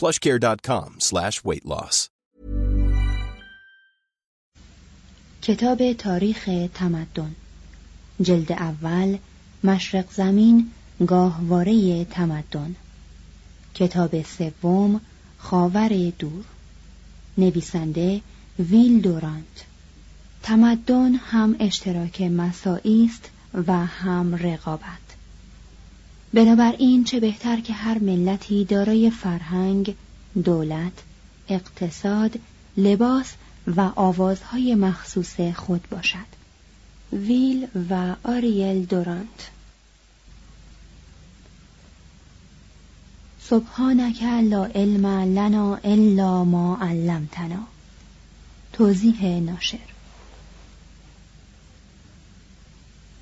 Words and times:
plushcare.com 0.00 0.90
slash. 0.98 2.08
کتاب 5.42 5.92
تاریخ 5.92 6.50
تمدن. 6.74 7.34
جلد 8.20 8.52
اول 8.52 9.16
مشرق 9.64 10.12
زمین 10.12 10.70
گاهواره 11.06 12.04
تمدن. 12.04 12.74
کتاب 13.74 14.22
سوم 14.22 15.00
خاور 15.38 16.12
دور. 16.18 16.44
نویسنده 17.38 18.20
ویل 18.58 19.00
دورانت. 19.00 19.64
تمدن 20.42 21.14
هم 21.14 21.56
اشتراک 21.60 22.22
مساعی 22.22 23.10
است 23.10 23.30
و 23.66 23.86
هم 23.86 24.34
رقابت. 24.34 25.03
بنابراین 26.34 27.04
چه 27.04 27.20
بهتر 27.20 27.60
که 27.60 27.72
هر 27.72 27.98
ملتی 27.98 28.64
دارای 28.64 29.10
فرهنگ، 29.10 29.94
دولت، 30.44 30.92
اقتصاد، 31.48 32.38
لباس 32.76 33.32
و 33.76 33.80
آوازهای 33.80 34.74
مخصوص 34.74 35.40
خود 35.40 35.84
باشد. 35.90 36.34
ویل 37.12 37.66
و 37.90 38.14
آریل 38.24 38.84
دورانت. 38.84 39.50
سبحانك 43.40 44.22
لا 44.22 44.64
علم 44.64 45.06
لنا 45.06 45.76
الا 45.84 46.44
ما 46.44 46.76
علمتنا. 46.76 47.66
توضیح 48.72 49.24
ناشر. 49.24 49.93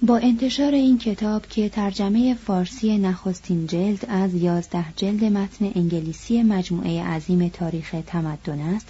با 0.06 0.16
انتشار 0.16 0.72
این 0.74 0.98
کتاب 0.98 1.46
که 1.46 1.68
ترجمه 1.68 2.34
فارسی 2.34 2.98
نخستین 2.98 3.66
جلد 3.66 4.06
از 4.08 4.34
یازده 4.34 4.84
جلد 4.96 5.24
متن 5.24 5.72
انگلیسی 5.74 6.42
مجموعه 6.42 7.04
عظیم 7.04 7.48
تاریخ 7.48 7.94
تمدن 8.06 8.60
است 8.60 8.88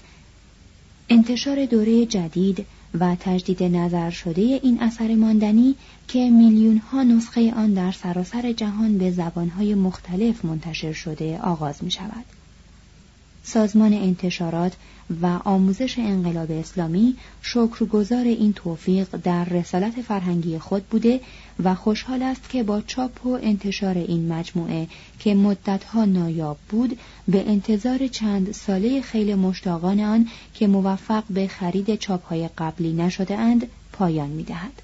انتشار 1.08 1.66
دوره 1.66 2.06
جدید 2.06 2.66
و 3.00 3.16
تجدید 3.20 3.62
نظر 3.62 4.10
شده 4.10 4.40
این 4.40 4.82
اثر 4.82 5.14
ماندنی 5.14 5.74
که 6.08 6.30
میلیون 6.30 6.76
ها 6.76 7.02
نسخه 7.02 7.54
آن 7.54 7.72
در 7.72 7.92
سراسر 7.92 8.52
جهان 8.52 8.98
به 8.98 9.10
زبانهای 9.10 9.74
مختلف 9.74 10.44
منتشر 10.44 10.92
شده 10.92 11.38
آغاز 11.38 11.84
می 11.84 11.90
شود. 11.90 12.24
سازمان 13.44 13.92
انتشارات 13.92 14.72
و 15.22 15.26
آموزش 15.44 15.98
انقلاب 15.98 16.50
اسلامی 16.50 17.16
شکرگزار 17.42 18.24
این 18.24 18.52
توفیق 18.52 19.16
در 19.16 19.44
رسالت 19.44 20.02
فرهنگی 20.02 20.58
خود 20.58 20.86
بوده 20.86 21.20
و 21.64 21.74
خوشحال 21.74 22.22
است 22.22 22.48
که 22.48 22.62
با 22.62 22.80
چاپ 22.80 23.26
و 23.26 23.38
انتشار 23.42 23.98
این 23.98 24.32
مجموعه 24.32 24.86
که 25.18 25.34
مدتها 25.34 26.04
نایاب 26.04 26.58
بود 26.68 26.98
به 27.28 27.48
انتظار 27.50 28.06
چند 28.06 28.52
ساله 28.52 29.00
خیلی 29.00 29.34
مشتاقان 29.34 30.00
آن 30.00 30.28
که 30.54 30.66
موفق 30.66 31.24
به 31.30 31.48
خرید 31.48 31.94
چاپهای 31.94 32.48
قبلی 32.58 32.92
نشده 32.92 33.36
اند 33.36 33.66
پایان 33.92 34.28
می 34.28 34.42
دهد. 34.42 34.82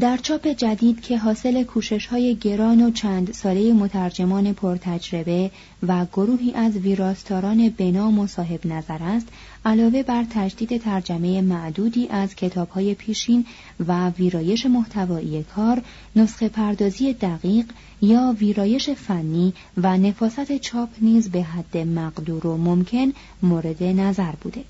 در 0.00 0.16
چاپ 0.16 0.48
جدید 0.48 1.00
که 1.00 1.18
حاصل 1.18 1.62
کوشش 1.62 2.06
های 2.06 2.34
گران 2.34 2.82
و 2.82 2.90
چند 2.90 3.32
ساله 3.32 3.72
مترجمان 3.72 4.52
پرتجربه 4.52 5.50
و 5.82 6.06
گروهی 6.12 6.52
از 6.52 6.76
ویراستاران 6.76 7.68
بنام 7.68 8.18
و 8.18 8.26
صاحب 8.26 8.66
نظر 8.66 8.98
است 9.00 9.28
علاوه 9.64 10.02
بر 10.02 10.24
تجدید 10.30 10.80
ترجمه 10.82 11.40
معدودی 11.40 12.08
از 12.08 12.34
کتاب 12.34 12.68
های 12.68 12.94
پیشین 12.94 13.46
و 13.86 14.10
ویرایش 14.10 14.66
محتوایی 14.66 15.42
کار 15.42 15.82
نسخه 16.16 16.48
پردازی 16.48 17.12
دقیق 17.12 17.66
یا 18.02 18.36
ویرایش 18.38 18.90
فنی 18.90 19.52
و 19.76 19.96
نفاست 19.96 20.56
چاپ 20.56 20.88
نیز 21.00 21.30
به 21.30 21.42
حد 21.42 21.76
مقدور 21.76 22.46
و 22.46 22.56
ممکن 22.56 23.12
مورد 23.42 23.82
نظر 23.82 24.32
بوده. 24.40 24.64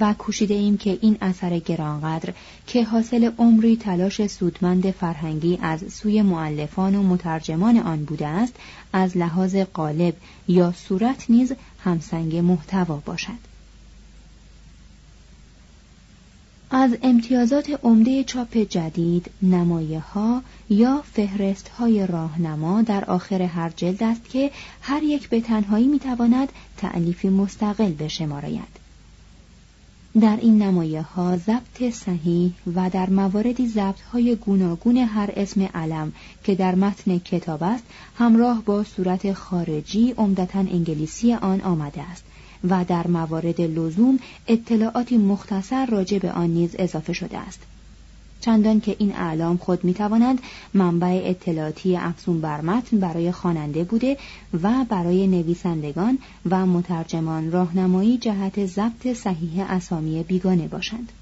و 0.00 0.14
کوشیده 0.18 0.54
ایم 0.54 0.76
که 0.76 0.98
این 1.00 1.16
اثر 1.20 1.58
گرانقدر 1.58 2.34
که 2.66 2.84
حاصل 2.84 3.30
عمری 3.38 3.76
تلاش 3.76 4.26
سودمند 4.26 4.90
فرهنگی 4.90 5.58
از 5.62 5.92
سوی 5.92 6.22
معلفان 6.22 6.94
و 6.94 7.02
مترجمان 7.02 7.78
آن 7.78 8.04
بوده 8.04 8.26
است 8.26 8.54
از 8.92 9.16
لحاظ 9.16 9.56
قالب 9.56 10.14
یا 10.48 10.72
صورت 10.72 11.24
نیز 11.28 11.52
همسنگ 11.84 12.36
محتوا 12.36 12.96
باشد. 12.96 13.56
از 16.70 16.96
امتیازات 17.02 17.80
عمده 17.82 18.24
چاپ 18.24 18.56
جدید 18.56 19.30
نمایه 19.42 20.00
ها 20.00 20.42
یا 20.70 21.04
فهرست 21.12 21.68
های 21.68 22.06
راهنما 22.06 22.82
در 22.82 23.04
آخر 23.04 23.42
هر 23.42 23.72
جلد 23.76 24.02
است 24.02 24.28
که 24.30 24.50
هر 24.80 25.02
یک 25.02 25.28
به 25.28 25.40
تنهایی 25.40 25.86
می‌تواند 25.88 26.48
تعلیفی 26.76 27.28
مستقل 27.28 27.92
بشمارد 27.92 28.78
در 30.20 30.38
این 30.40 30.62
نمایه 30.62 31.02
ها 31.02 31.36
ضبط 31.36 31.90
صحیح 31.92 32.52
و 32.74 32.90
در 32.90 33.10
مواردی 33.10 33.68
ضبط 33.68 34.00
های 34.00 34.36
گوناگون 34.36 34.96
هر 34.96 35.30
اسم 35.36 35.62
علم 35.62 36.12
که 36.44 36.54
در 36.54 36.74
متن 36.74 37.18
کتاب 37.18 37.62
است 37.62 37.84
همراه 38.18 38.62
با 38.62 38.84
صورت 38.84 39.32
خارجی 39.32 40.14
عمدتا 40.16 40.58
انگلیسی 40.58 41.34
آن 41.34 41.60
آمده 41.60 42.02
است 42.02 42.24
و 42.64 42.84
در 42.84 43.06
موارد 43.06 43.60
لزوم 43.60 44.18
اطلاعاتی 44.48 45.16
مختصر 45.16 45.86
راجع 45.86 46.18
به 46.18 46.32
آن 46.32 46.50
نیز 46.50 46.76
اضافه 46.78 47.12
شده 47.12 47.38
است. 47.38 47.60
چندان 48.46 48.80
که 48.80 48.96
این 48.98 49.16
اعلام 49.16 49.56
خود 49.56 49.84
می 49.84 49.94
توانند 49.94 50.38
منبع 50.74 51.22
اطلاعاتی 51.24 51.96
افزون 51.96 52.40
بر 52.40 52.60
متن 52.60 52.98
برای 52.98 53.32
خواننده 53.32 53.84
بوده 53.84 54.16
و 54.62 54.84
برای 54.88 55.26
نویسندگان 55.26 56.18
و 56.50 56.66
مترجمان 56.66 57.52
راهنمایی 57.52 58.18
جهت 58.18 58.66
ضبط 58.66 59.12
صحیح 59.12 59.70
اسامی 59.70 60.22
بیگانه 60.22 60.68
باشند. 60.68 61.12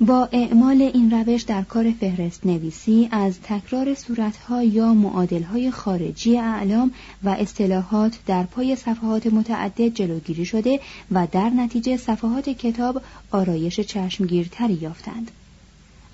با 0.00 0.28
اعمال 0.32 0.82
این 0.82 1.10
روش 1.10 1.42
در 1.42 1.62
کار 1.62 1.92
فهرست 2.00 2.46
نویسی 2.46 3.08
از 3.10 3.40
تکرار 3.40 3.94
صورتها 3.94 4.62
یا 4.62 4.94
معادلهای 4.94 5.70
خارجی 5.70 6.38
اعلام 6.38 6.92
و 7.22 7.28
اصطلاحات 7.28 8.18
در 8.26 8.42
پای 8.42 8.76
صفحات 8.76 9.26
متعدد 9.26 9.88
جلوگیری 9.88 10.44
شده 10.44 10.80
و 11.10 11.26
در 11.32 11.50
نتیجه 11.50 11.96
صفحات 11.96 12.48
کتاب 12.48 13.02
آرایش 13.30 13.80
چشمگیرتری 13.80 14.74
یافتند. 14.74 15.30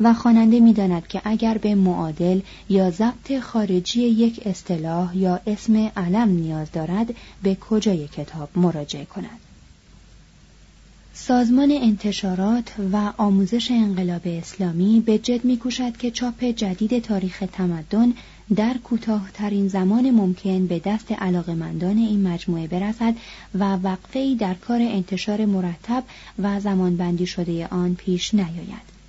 و 0.00 0.14
خواننده 0.14 0.60
می‌داند 0.60 1.06
که 1.06 1.22
اگر 1.24 1.58
به 1.58 1.74
معادل 1.74 2.40
یا 2.68 2.90
ضبط 2.90 3.38
خارجی 3.40 4.02
یک 4.02 4.40
اصطلاح 4.46 5.16
یا 5.16 5.40
اسم 5.46 5.76
علم 5.96 6.28
نیاز 6.28 6.72
دارد 6.72 7.14
به 7.42 7.54
کجای 7.54 8.08
کتاب 8.08 8.48
مراجعه 8.56 9.04
کند؟ 9.04 9.49
سازمان 11.14 11.70
انتشارات 11.70 12.72
و 12.92 13.12
آموزش 13.16 13.70
انقلاب 13.70 14.20
اسلامی 14.24 15.02
به 15.06 15.18
جد 15.18 15.44
میکوشد 15.44 15.96
که 15.96 16.10
چاپ 16.10 16.44
جدید 16.44 17.02
تاریخ 17.02 17.44
تمدن 17.52 18.12
در 18.56 18.74
کوتاهترین 18.84 19.68
زمان 19.68 20.10
ممکن 20.10 20.66
به 20.66 20.78
دست 20.78 21.12
علاقمندان 21.12 21.96
این 21.96 22.28
مجموعه 22.28 22.66
برسد 22.66 23.14
و 23.54 23.76
وقفه 23.76 24.34
در 24.34 24.54
کار 24.54 24.80
انتشار 24.80 25.46
مرتب 25.46 26.04
و 26.38 26.60
زمانبندی 26.60 27.26
شده 27.26 27.66
آن 27.66 27.94
پیش 27.94 28.34
نیاید. 28.34 28.99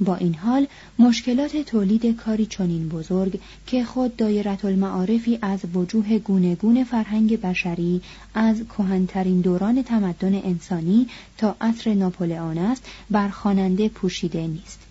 با 0.00 0.16
این 0.16 0.34
حال 0.34 0.66
مشکلات 0.98 1.56
تولید 1.56 2.16
کاری 2.16 2.46
چنین 2.46 2.88
بزرگ 2.88 3.40
که 3.66 3.84
خود 3.84 4.16
دایرت 4.16 4.64
المعارفی 4.64 5.38
از 5.42 5.60
وجوه 5.74 6.18
گونگون 6.18 6.84
فرهنگ 6.84 7.40
بشری 7.40 8.02
از 8.34 8.62
کهنترین 8.78 9.40
دوران 9.40 9.82
تمدن 9.82 10.34
انسانی 10.34 11.06
تا 11.38 11.56
عصر 11.60 11.94
ناپولئون 11.94 12.58
است 12.58 12.84
بر 13.10 13.28
خواننده 13.28 13.88
پوشیده 13.88 14.46
نیست. 14.46 14.85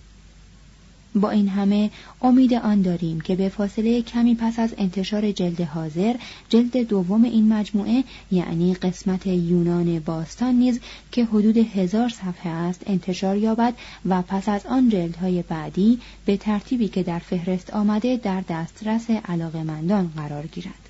با 1.15 1.29
این 1.29 1.47
همه 1.49 1.89
امید 2.21 2.53
آن 2.53 2.81
داریم 2.81 3.21
که 3.21 3.35
به 3.35 3.49
فاصله 3.49 4.01
کمی 4.01 4.35
پس 4.35 4.59
از 4.59 4.73
انتشار 4.77 5.31
جلد 5.31 5.61
حاضر 5.61 6.15
جلد 6.49 6.77
دوم 6.77 7.23
این 7.23 7.53
مجموعه 7.53 8.03
یعنی 8.31 8.73
قسمت 8.73 9.27
یونان 9.27 9.99
باستان 9.99 10.55
نیز 10.55 10.79
که 11.11 11.25
حدود 11.25 11.57
هزار 11.57 12.09
صفحه 12.09 12.51
است 12.51 12.81
انتشار 12.85 13.37
یابد 13.37 13.73
و 14.05 14.21
پس 14.21 14.49
از 14.49 14.65
آن 14.65 14.89
جلدهای 14.89 15.41
بعدی 15.41 15.99
به 16.25 16.37
ترتیبی 16.37 16.87
که 16.87 17.03
در 17.03 17.19
فهرست 17.19 17.73
آمده 17.73 18.17
در 18.17 18.43
دسترس 18.49 19.09
علاقمندان 19.09 20.11
قرار 20.15 20.47
گیرد. 20.47 20.84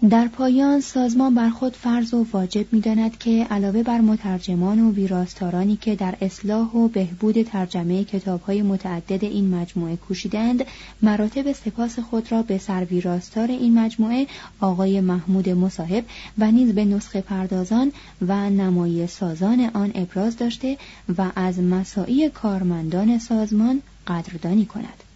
در 0.00 0.28
پایان 0.28 0.80
سازمان 0.80 1.34
بر 1.34 1.50
خود 1.50 1.76
فرض 1.76 2.14
و 2.14 2.26
واجب 2.32 2.66
می‌داند 2.72 3.18
که 3.18 3.46
علاوه 3.50 3.82
بر 3.82 4.00
مترجمان 4.00 4.80
و 4.80 4.92
ویراستارانی 4.92 5.76
که 5.76 5.96
در 5.96 6.14
اصلاح 6.20 6.72
و 6.72 6.88
بهبود 6.88 7.42
ترجمه 7.42 8.04
کتابهای 8.04 8.62
متعدد 8.62 9.24
این 9.24 9.54
مجموعه 9.54 9.96
کوشیدند 9.96 10.64
مراتب 11.02 11.52
سپاس 11.52 11.98
خود 11.98 12.32
را 12.32 12.42
به 12.42 12.58
سرویراستار 12.58 13.48
این 13.48 13.78
مجموعه 13.78 14.26
آقای 14.60 15.00
محمود 15.00 15.48
مصاحب 15.48 16.04
و 16.38 16.50
نیز 16.50 16.74
به 16.74 16.84
نسخه 16.84 17.20
پردازان 17.20 17.92
و 18.28 18.50
نمایی 18.50 19.06
سازان 19.06 19.70
آن 19.74 19.92
ابراز 19.94 20.36
داشته 20.36 20.78
و 21.18 21.30
از 21.36 21.58
مساعی 21.58 22.30
کارمندان 22.30 23.18
سازمان 23.18 23.82
قدردانی 24.06 24.66
کند. 24.66 25.07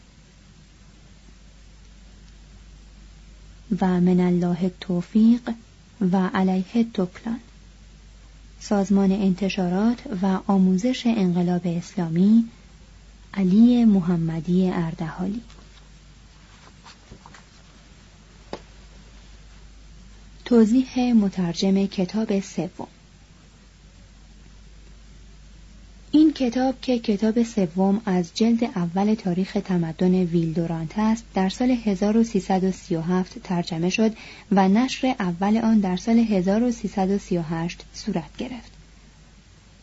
و 3.80 4.00
من 4.00 4.20
الله 4.20 4.70
توفیق 4.80 5.50
و 6.12 6.28
علیه 6.34 6.84
تکلان 6.94 7.40
سازمان 8.60 9.12
انتشارات 9.12 9.98
و 10.22 10.38
آموزش 10.46 11.02
انقلاب 11.06 11.62
اسلامی 11.64 12.44
علی 13.34 13.84
محمدی 13.84 14.70
اردهالی. 14.70 15.40
توضیح 20.44 21.12
مترجم 21.12 21.86
کتاب 21.86 22.40
سوم. 22.40 22.88
این 26.14 26.32
کتاب 26.32 26.74
که 26.80 26.98
کتاب 26.98 27.42
سوم 27.42 28.00
از 28.06 28.30
جلد 28.34 28.64
اول 28.64 29.14
تاریخ 29.14 29.58
تمدن 29.64 30.14
ویلدورانت 30.14 30.92
است 30.96 31.24
در 31.34 31.48
سال 31.48 31.70
1337 31.70 33.38
ترجمه 33.44 33.90
شد 33.90 34.12
و 34.52 34.68
نشر 34.68 35.14
اول 35.18 35.56
آن 35.56 35.80
در 35.80 35.96
سال 35.96 36.18
1338 36.18 37.84
صورت 37.94 38.36
گرفت. 38.38 38.72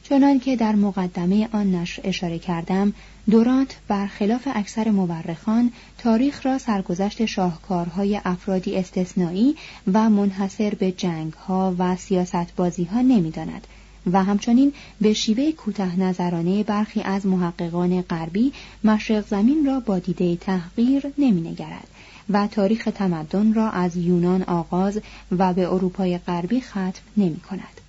چنان 0.03 0.39
که 0.39 0.55
در 0.55 0.75
مقدمه 0.75 1.49
آن 1.51 1.75
نشر 1.75 2.01
اشاره 2.05 2.39
کردم 2.39 2.93
دورانت 3.29 3.75
برخلاف 3.87 4.47
اکثر 4.55 4.89
مورخان 4.89 5.71
تاریخ 5.97 6.45
را 6.45 6.57
سرگذشت 6.57 7.25
شاهکارهای 7.25 8.21
افرادی 8.25 8.75
استثنایی 8.75 9.55
و 9.93 10.09
منحصر 10.09 10.69
به 10.69 10.91
جنگها 10.91 11.75
و 11.77 11.95
سیاست 11.95 12.55
بازی 12.55 12.83
ها 12.83 13.01
نمی 13.01 13.31
داند 13.31 13.67
و 14.11 14.23
همچنین 14.23 14.73
به 15.01 15.13
شیوه 15.13 15.51
کوته 15.51 15.99
نظرانه 15.99 16.63
برخی 16.63 17.01
از 17.01 17.25
محققان 17.25 18.01
غربی 18.01 18.53
مشرق 18.83 19.27
زمین 19.27 19.65
را 19.65 19.79
با 19.79 19.99
دیده 19.99 20.35
تحقیر 20.35 21.03
نمینگرد 21.17 21.87
و 22.29 22.47
تاریخ 22.47 22.89
تمدن 22.95 23.53
را 23.53 23.69
از 23.69 23.97
یونان 23.97 24.43
آغاز 24.43 24.99
و 25.37 25.53
به 25.53 25.73
اروپای 25.73 26.17
غربی 26.17 26.61
ختم 26.61 27.01
نمی 27.17 27.39
کند. 27.39 27.81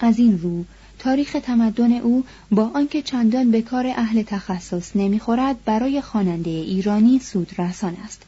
از 0.00 0.18
این 0.18 0.38
رو 0.38 0.64
تاریخ 0.98 1.36
تمدن 1.42 1.92
او 1.92 2.24
با 2.50 2.70
آنکه 2.74 3.02
چندان 3.02 3.50
به 3.50 3.62
کار 3.62 3.86
اهل 3.86 4.22
تخصص 4.22 4.96
نمی‌خورد 4.96 5.64
برای 5.64 6.00
خواننده 6.00 6.50
ایرانی 6.50 7.18
سودرسان 7.18 7.96
است 8.04 8.22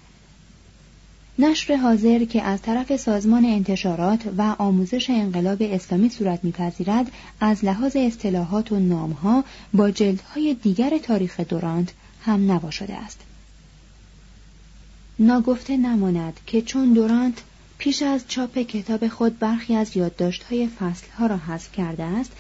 نشر 1.43 1.77
حاضر 1.77 2.25
که 2.25 2.43
از 2.43 2.63
طرف 2.63 2.97
سازمان 2.97 3.45
انتشارات 3.45 4.21
و 4.39 4.55
آموزش 4.59 5.11
انقلاب 5.11 5.59
اسلامی 5.63 6.09
صورت 6.09 6.45
میپذیرد 6.45 7.13
از 7.41 7.65
لحاظ 7.65 7.97
اصطلاحات 7.97 8.73
و 8.73 8.79
نامها 8.79 9.45
با 9.75 9.91
جلدهای 9.91 10.55
دیگر 10.55 10.99
تاریخ 10.99 11.41
دورانت 11.41 11.93
هم 12.23 12.53
نوا 12.53 12.71
شده 12.71 12.95
است 12.95 13.21
ناگفته 15.19 15.77
نماند 15.77 16.41
که 16.47 16.63
چون 16.63 16.93
دورانت 16.93 17.43
پیش 17.79 18.03
از 18.03 18.25
چاپ 18.29 18.59
کتاب 18.59 19.09
خود 19.09 19.39
برخی 19.39 19.75
از 19.75 19.97
یادداشت‌های 19.97 20.69
فصلها 20.69 21.27
را 21.27 21.37
حذف 21.37 21.73
کرده 21.73 22.05
است 22.05 22.33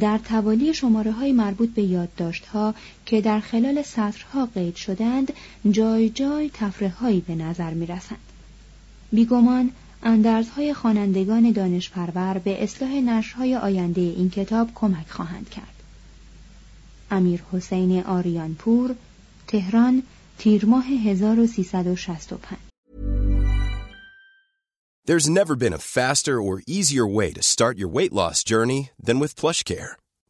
در 0.00 0.18
توالی 0.18 0.74
شماره 0.74 1.12
های 1.12 1.32
مربوط 1.32 1.70
به 1.70 1.82
یادداشت‌ها 1.82 2.74
که 3.06 3.20
در 3.20 3.40
خلال 3.40 3.82
سطرها 3.82 4.46
قید 4.46 4.76
شدند 4.76 5.32
جای 5.70 6.10
جای 6.10 6.50
تفره 6.54 7.20
به 7.26 7.34
نظر 7.34 7.74
می 7.74 7.86
رسند. 7.86 8.33
بیگمان 9.14 9.70
اندرزهای 10.02 10.74
خوانندگان 10.74 11.52
دانشپرور 11.52 12.38
به 12.38 12.62
اصلاح 12.62 12.90
نشرهای 12.90 13.56
آینده 13.56 14.00
این 14.00 14.30
کتاب 14.30 14.68
کمک 14.74 15.10
خواهند 15.10 15.50
کرد. 15.50 15.74
امیر 17.10 17.42
حسین 17.52 18.02
آریانپور 18.02 18.94
تهران 19.46 20.02
تیر 20.38 20.66
ماه 20.66 20.84
1365 20.86 22.58
There's 25.06 25.28
never 25.28 25.54
been 25.54 25.74
a 25.74 25.86
faster 25.96 26.40
or 26.40 26.62
easier 26.66 27.06
way 27.06 27.30
to 27.34 27.42
start 27.42 27.76
your 27.76 27.88
weight 27.88 28.12
loss 28.20 28.42
journey 28.42 28.90
than 29.06 29.18
with 29.20 29.36
PlushCare. 29.36 30.03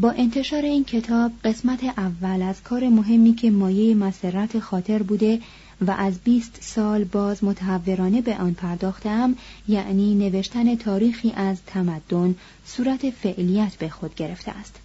با 0.00 0.10
انتشار 0.10 0.62
این 0.62 0.84
کتاب 0.84 1.32
قسمت 1.44 1.84
اول 1.84 2.42
از 2.42 2.62
کار 2.62 2.88
مهمی 2.88 3.34
که 3.34 3.50
مایه 3.50 3.94
مسرت 3.94 4.58
خاطر 4.58 5.02
بوده 5.02 5.40
و 5.86 5.90
از 5.90 6.18
بیست 6.18 6.58
سال 6.60 7.04
باز 7.04 7.44
متحورانه 7.44 8.20
به 8.20 8.36
آن 8.36 8.54
پرداختم 8.54 9.34
یعنی 9.68 10.14
نوشتن 10.14 10.74
تاریخی 10.74 11.32
از 11.36 11.56
تمدن 11.66 12.34
صورت 12.66 13.10
فعلیت 13.10 13.76
به 13.76 13.88
خود 13.88 14.14
گرفته 14.14 14.50
است. 14.50 14.76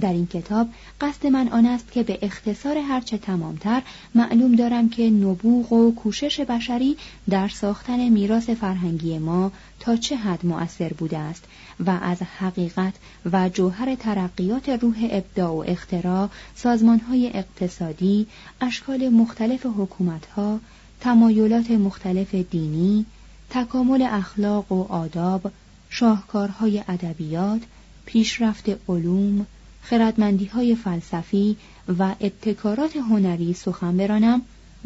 در 0.00 0.12
این 0.12 0.26
کتاب 0.26 0.68
قصد 1.00 1.26
من 1.26 1.48
آن 1.48 1.66
است 1.66 1.92
که 1.92 2.02
به 2.02 2.18
اختصار 2.22 2.78
هرچه 2.78 3.18
تمامتر 3.18 3.82
معلوم 4.14 4.54
دارم 4.54 4.88
که 4.88 5.10
نبوغ 5.10 5.72
و 5.72 5.94
کوشش 5.94 6.40
بشری 6.40 6.96
در 7.30 7.48
ساختن 7.48 8.08
میراث 8.08 8.50
فرهنگی 8.50 9.18
ما 9.18 9.52
تا 9.82 9.96
چه 9.96 10.16
حد 10.16 10.46
مؤثر 10.46 10.88
بوده 10.88 11.18
است 11.18 11.44
و 11.86 11.90
از 11.90 12.22
حقیقت 12.22 12.94
و 13.32 13.48
جوهر 13.48 13.94
ترقیات 13.94 14.68
روح 14.68 15.08
ابداع 15.10 15.50
و 15.50 15.64
اختراع 15.66 16.28
سازمانهای 16.54 17.30
اقتصادی 17.34 18.26
اشکال 18.60 19.08
مختلف 19.08 19.66
حکومتها 19.66 20.60
تمایلات 21.00 21.70
مختلف 21.70 22.34
دینی 22.34 23.06
تکامل 23.50 24.02
اخلاق 24.02 24.72
و 24.72 24.82
آداب 24.92 25.52
شاهکارهای 25.90 26.84
ادبیات 26.88 27.60
پیشرفت 28.06 28.64
علوم 28.88 29.46
خردمندی 29.82 30.46
های 30.46 30.74
فلسفی 30.74 31.56
و 31.98 32.14
ابتکارات 32.20 32.96
هنری 32.96 33.54
سخن 33.54 33.96
برانم 33.96 34.42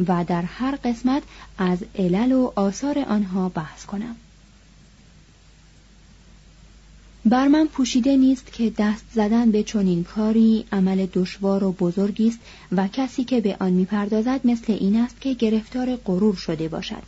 و 0.08 0.24
در 0.24 0.42
هر 0.42 0.78
قسمت 0.84 1.22
از 1.58 1.78
علل 1.98 2.32
و 2.32 2.52
آثار 2.56 2.98
آنها 2.98 3.48
بحث 3.48 3.84
کنم. 3.84 4.16
بر 7.28 7.48
من 7.48 7.66
پوشیده 7.66 8.16
نیست 8.16 8.52
که 8.52 8.72
دست 8.78 9.04
زدن 9.14 9.50
به 9.50 9.62
چنین 9.62 10.04
کاری 10.04 10.64
عمل 10.72 11.06
دشوار 11.12 11.64
و 11.64 11.72
بزرگی 11.72 12.28
است 12.28 12.38
و 12.72 12.88
کسی 12.88 13.24
که 13.24 13.40
به 13.40 13.56
آن 13.60 13.72
می‌پردازد 13.72 14.40
مثل 14.44 14.72
این 14.72 14.96
است 14.96 15.20
که 15.20 15.34
گرفتار 15.34 15.96
غرور 15.96 16.34
شده 16.34 16.68
باشد. 16.68 17.02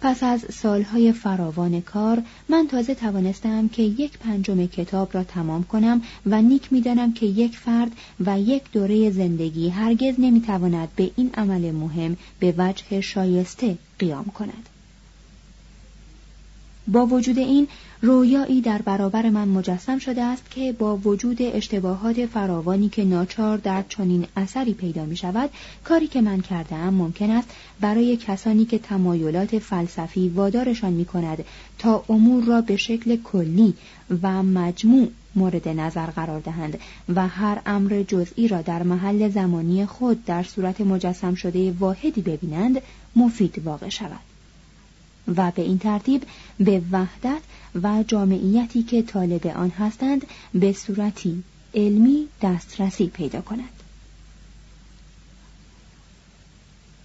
پس 0.00 0.22
از 0.22 0.44
سالهای 0.50 1.12
فراوان 1.12 1.80
کار 1.80 2.22
من 2.48 2.66
تازه 2.70 2.94
توانستم 2.94 3.68
که 3.68 3.82
یک 3.82 4.18
پنجم 4.18 4.66
کتاب 4.66 5.10
را 5.12 5.24
تمام 5.24 5.64
کنم 5.64 6.02
و 6.26 6.42
نیک 6.42 6.72
می‌دانم 6.72 7.12
که 7.12 7.26
یک 7.26 7.58
فرد 7.58 7.92
و 8.26 8.40
یک 8.40 8.62
دوره 8.72 9.10
زندگی 9.10 9.68
هرگز 9.68 10.14
نمی‌تواند 10.18 10.88
به 10.96 11.10
این 11.16 11.30
عمل 11.34 11.70
مهم 11.70 12.16
به 12.38 12.54
وجه 12.58 13.00
شایسته 13.00 13.78
قیام 13.98 14.24
کند. 14.24 14.68
با 16.88 17.06
وجود 17.06 17.38
این 17.38 17.68
رویایی 18.02 18.60
در 18.60 18.82
برابر 18.82 19.30
من 19.30 19.48
مجسم 19.48 19.98
شده 19.98 20.22
است 20.22 20.50
که 20.50 20.72
با 20.72 20.96
وجود 20.96 21.36
اشتباهات 21.40 22.26
فراوانی 22.26 22.88
که 22.88 23.04
ناچار 23.04 23.58
در 23.58 23.84
چنین 23.88 24.26
اثری 24.36 24.74
پیدا 24.74 25.04
می 25.04 25.16
شود 25.16 25.50
کاری 25.84 26.06
که 26.06 26.20
من 26.20 26.40
کرده 26.40 26.74
ام 26.74 26.94
ممکن 26.94 27.30
است 27.30 27.48
برای 27.80 28.16
کسانی 28.16 28.64
که 28.64 28.78
تمایلات 28.78 29.58
فلسفی 29.58 30.28
وادارشان 30.28 30.92
می 30.92 31.04
کند 31.04 31.44
تا 31.78 32.04
امور 32.08 32.44
را 32.44 32.60
به 32.60 32.76
شکل 32.76 33.16
کلی 33.16 33.74
و 34.22 34.42
مجموع 34.42 35.08
مورد 35.36 35.68
نظر 35.68 36.06
قرار 36.06 36.40
دهند 36.40 36.78
و 37.14 37.28
هر 37.28 37.62
امر 37.66 38.04
جزئی 38.08 38.48
را 38.48 38.62
در 38.62 38.82
محل 38.82 39.28
زمانی 39.28 39.86
خود 39.86 40.24
در 40.24 40.42
صورت 40.42 40.80
مجسم 40.80 41.34
شده 41.34 41.72
واحدی 41.72 42.20
ببینند 42.20 42.80
مفید 43.16 43.62
واقع 43.64 43.88
شود. 43.88 44.33
و 45.36 45.50
به 45.50 45.62
این 45.62 45.78
ترتیب 45.78 46.22
به 46.60 46.82
وحدت 46.92 47.40
و 47.82 48.04
جامعیتی 48.08 48.82
که 48.82 49.02
طالب 49.02 49.46
آن 49.46 49.70
هستند 49.70 50.26
به 50.54 50.72
صورتی 50.72 51.42
علمی 51.74 52.28
دسترسی 52.42 53.06
پیدا 53.06 53.40
کند. 53.40 53.70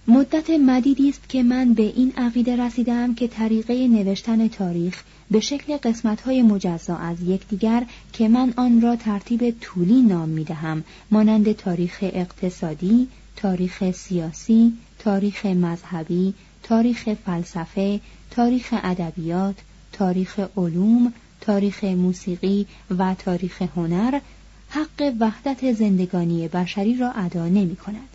مدت 0.08 0.50
مدیدی 0.50 1.08
است 1.08 1.28
که 1.28 1.42
من 1.42 1.74
به 1.74 1.82
این 1.82 2.12
عقیده 2.16 2.56
رسیدم 2.56 3.14
که 3.14 3.28
طریقه 3.28 3.88
نوشتن 3.88 4.48
تاریخ 4.48 5.02
به 5.30 5.40
شکل 5.40 5.76
قسمت‌های 5.76 6.42
مجزا 6.42 6.96
از 6.96 7.16
یکدیگر 7.22 7.86
که 8.12 8.28
من 8.28 8.54
آن 8.56 8.80
را 8.80 8.96
ترتیب 8.96 9.60
طولی 9.60 10.02
نام 10.02 10.28
می‌دهم 10.28 10.84
مانند 11.10 11.52
تاریخ 11.52 11.98
اقتصادی، 12.02 13.08
تاریخ 13.36 13.90
سیاسی، 13.90 14.72
تاریخ 14.98 15.46
مذهبی، 15.46 16.34
تاریخ 16.70 17.08
فلسفه، 17.26 18.00
تاریخ 18.30 18.74
ادبیات، 18.82 19.54
تاریخ 19.92 20.40
علوم، 20.56 21.12
تاریخ 21.40 21.84
موسیقی 21.84 22.66
و 22.98 23.14
تاریخ 23.14 23.62
هنر 23.76 24.20
حق 24.68 25.14
وحدت 25.20 25.72
زندگانی 25.72 26.48
بشری 26.48 26.96
را 26.96 27.12
ادا 27.12 27.48
نمی 27.48 27.76
کند. 27.76 28.08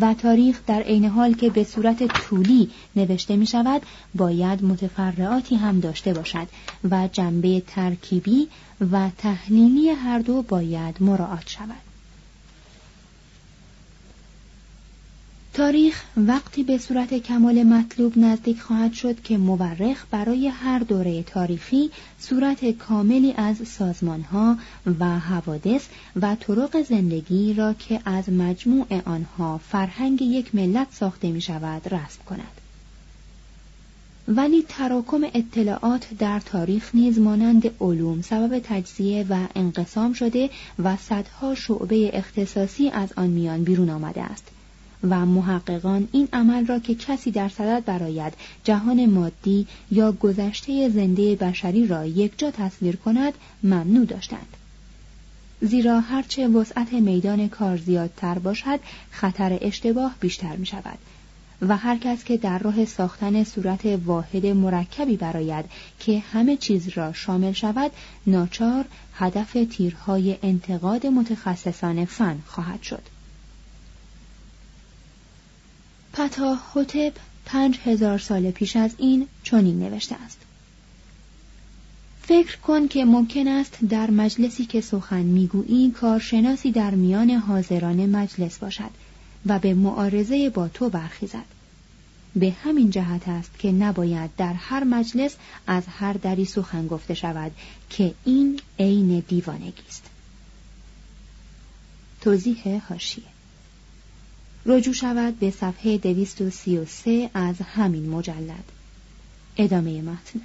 و 0.00 0.14
تاریخ 0.14 0.60
در 0.66 0.82
عین 0.82 1.04
حال 1.04 1.34
که 1.34 1.50
به 1.50 1.64
صورت 1.64 2.06
طولی 2.06 2.70
نوشته 2.96 3.36
می 3.36 3.46
شود 3.46 3.82
باید 4.14 4.64
متفرعاتی 4.64 5.56
هم 5.56 5.80
داشته 5.80 6.12
باشد 6.12 6.48
و 6.90 7.08
جنبه 7.12 7.62
ترکیبی 7.66 8.48
و 8.92 9.10
تحلیلی 9.18 9.90
هر 9.90 10.18
دو 10.18 10.42
باید 10.42 10.96
مراعات 11.00 11.48
شود. 11.48 11.85
تاریخ 15.56 16.02
وقتی 16.16 16.62
به 16.62 16.78
صورت 16.78 17.14
کمال 17.14 17.62
مطلوب 17.62 18.18
نزدیک 18.18 18.60
خواهد 18.60 18.92
شد 18.92 19.22
که 19.22 19.38
مورخ 19.38 20.04
برای 20.10 20.48
هر 20.48 20.78
دوره 20.78 21.22
تاریخی 21.22 21.90
صورت 22.18 22.70
کاملی 22.70 23.32
از 23.36 23.68
سازمانها 23.68 24.56
و 25.00 25.18
حوادث 25.18 25.86
و 26.22 26.36
طرق 26.40 26.82
زندگی 26.82 27.54
را 27.54 27.72
که 27.72 28.00
از 28.04 28.28
مجموع 28.28 28.86
آنها 29.04 29.58
فرهنگ 29.58 30.22
یک 30.22 30.54
ملت 30.54 30.86
ساخته 30.92 31.30
می 31.30 31.40
شود 31.40 31.94
رسم 31.94 32.20
کند. 32.26 32.60
ولی 34.28 34.64
تراکم 34.68 35.24
اطلاعات 35.34 36.06
در 36.18 36.40
تاریخ 36.40 36.90
نیز 36.94 37.18
مانند 37.18 37.70
علوم 37.80 38.22
سبب 38.22 38.58
تجزیه 38.58 39.26
و 39.30 39.46
انقسام 39.54 40.12
شده 40.12 40.50
و 40.78 40.96
صدها 40.96 41.54
شعبه 41.54 42.10
اختصاصی 42.18 42.88
از 42.90 43.08
آن 43.16 43.26
میان 43.26 43.64
بیرون 43.64 43.90
آمده 43.90 44.22
است. 44.22 44.55
و 45.10 45.26
محققان 45.26 46.08
این 46.12 46.28
عمل 46.32 46.66
را 46.66 46.78
که 46.78 46.94
کسی 46.94 47.30
در 47.30 47.48
صدد 47.48 47.84
براید 47.84 48.34
جهان 48.64 49.06
مادی 49.06 49.66
یا 49.90 50.12
گذشته 50.12 50.88
زنده 50.88 51.34
بشری 51.34 51.86
را 51.86 52.06
یکجا 52.06 52.50
تصویر 52.50 52.96
کند 52.96 53.32
ممنوع 53.62 54.04
داشتند. 54.04 54.56
زیرا 55.60 56.00
هرچه 56.00 56.48
وسعت 56.48 56.92
میدان 56.92 57.48
کار 57.48 57.76
زیادتر 57.76 58.38
باشد 58.38 58.80
خطر 59.10 59.58
اشتباه 59.60 60.14
بیشتر 60.20 60.56
می 60.56 60.66
شود 60.66 60.98
و 61.62 61.76
هر 61.76 61.98
کس 61.98 62.24
که 62.24 62.36
در 62.36 62.58
راه 62.58 62.84
ساختن 62.84 63.44
صورت 63.44 63.86
واحد 64.04 64.46
مرکبی 64.46 65.16
براید 65.16 65.64
که 66.00 66.18
همه 66.18 66.56
چیز 66.56 66.88
را 66.88 67.12
شامل 67.12 67.52
شود 67.52 67.90
ناچار 68.26 68.84
هدف 69.14 69.56
تیرهای 69.70 70.36
انتقاد 70.42 71.06
متخصصان 71.06 72.04
فن 72.04 72.38
خواهد 72.46 72.82
شد. 72.82 73.15
پتا 76.16 76.54
هوتپ 76.54 77.12
پنج 77.44 77.78
هزار 77.84 78.18
سال 78.18 78.50
پیش 78.50 78.76
از 78.76 78.94
این 78.98 79.28
چنین 79.42 79.78
نوشته 79.78 80.14
است. 80.14 80.38
فکر 82.22 82.56
کن 82.56 82.88
که 82.88 83.04
ممکن 83.04 83.48
است 83.48 83.78
در 83.88 84.10
مجلسی 84.10 84.64
که 84.64 84.80
سخن 84.80 85.22
می‌گویی 85.22 85.90
کارشناسی 85.90 86.72
در 86.72 86.90
میان 86.90 87.30
حاضران 87.30 88.06
مجلس 88.06 88.58
باشد 88.58 88.90
و 89.46 89.58
به 89.58 89.74
معارضه 89.74 90.50
با 90.50 90.68
تو 90.68 90.88
برخیزد. 90.88 91.44
به 92.36 92.50
همین 92.64 92.90
جهت 92.90 93.28
است 93.28 93.58
که 93.58 93.72
نباید 93.72 94.30
در 94.36 94.52
هر 94.52 94.84
مجلس 94.84 95.36
از 95.66 95.82
هر 95.86 96.12
دری 96.12 96.44
سخن 96.44 96.86
گفته 96.86 97.14
شود 97.14 97.52
که 97.90 98.14
این 98.24 98.60
عین 98.78 99.24
دیوانگی 99.28 99.82
است. 99.88 100.04
توضیح 102.20 102.82
هاشیه 102.88 103.35
رجوع 104.66 104.94
شود 104.94 105.38
به 105.38 105.50
صفحه 105.50 105.98
233 105.98 107.30
از 107.34 107.54
همین 107.60 108.08
مجلد. 108.08 108.64
ادامه 109.56 110.02
متن. 110.02 110.40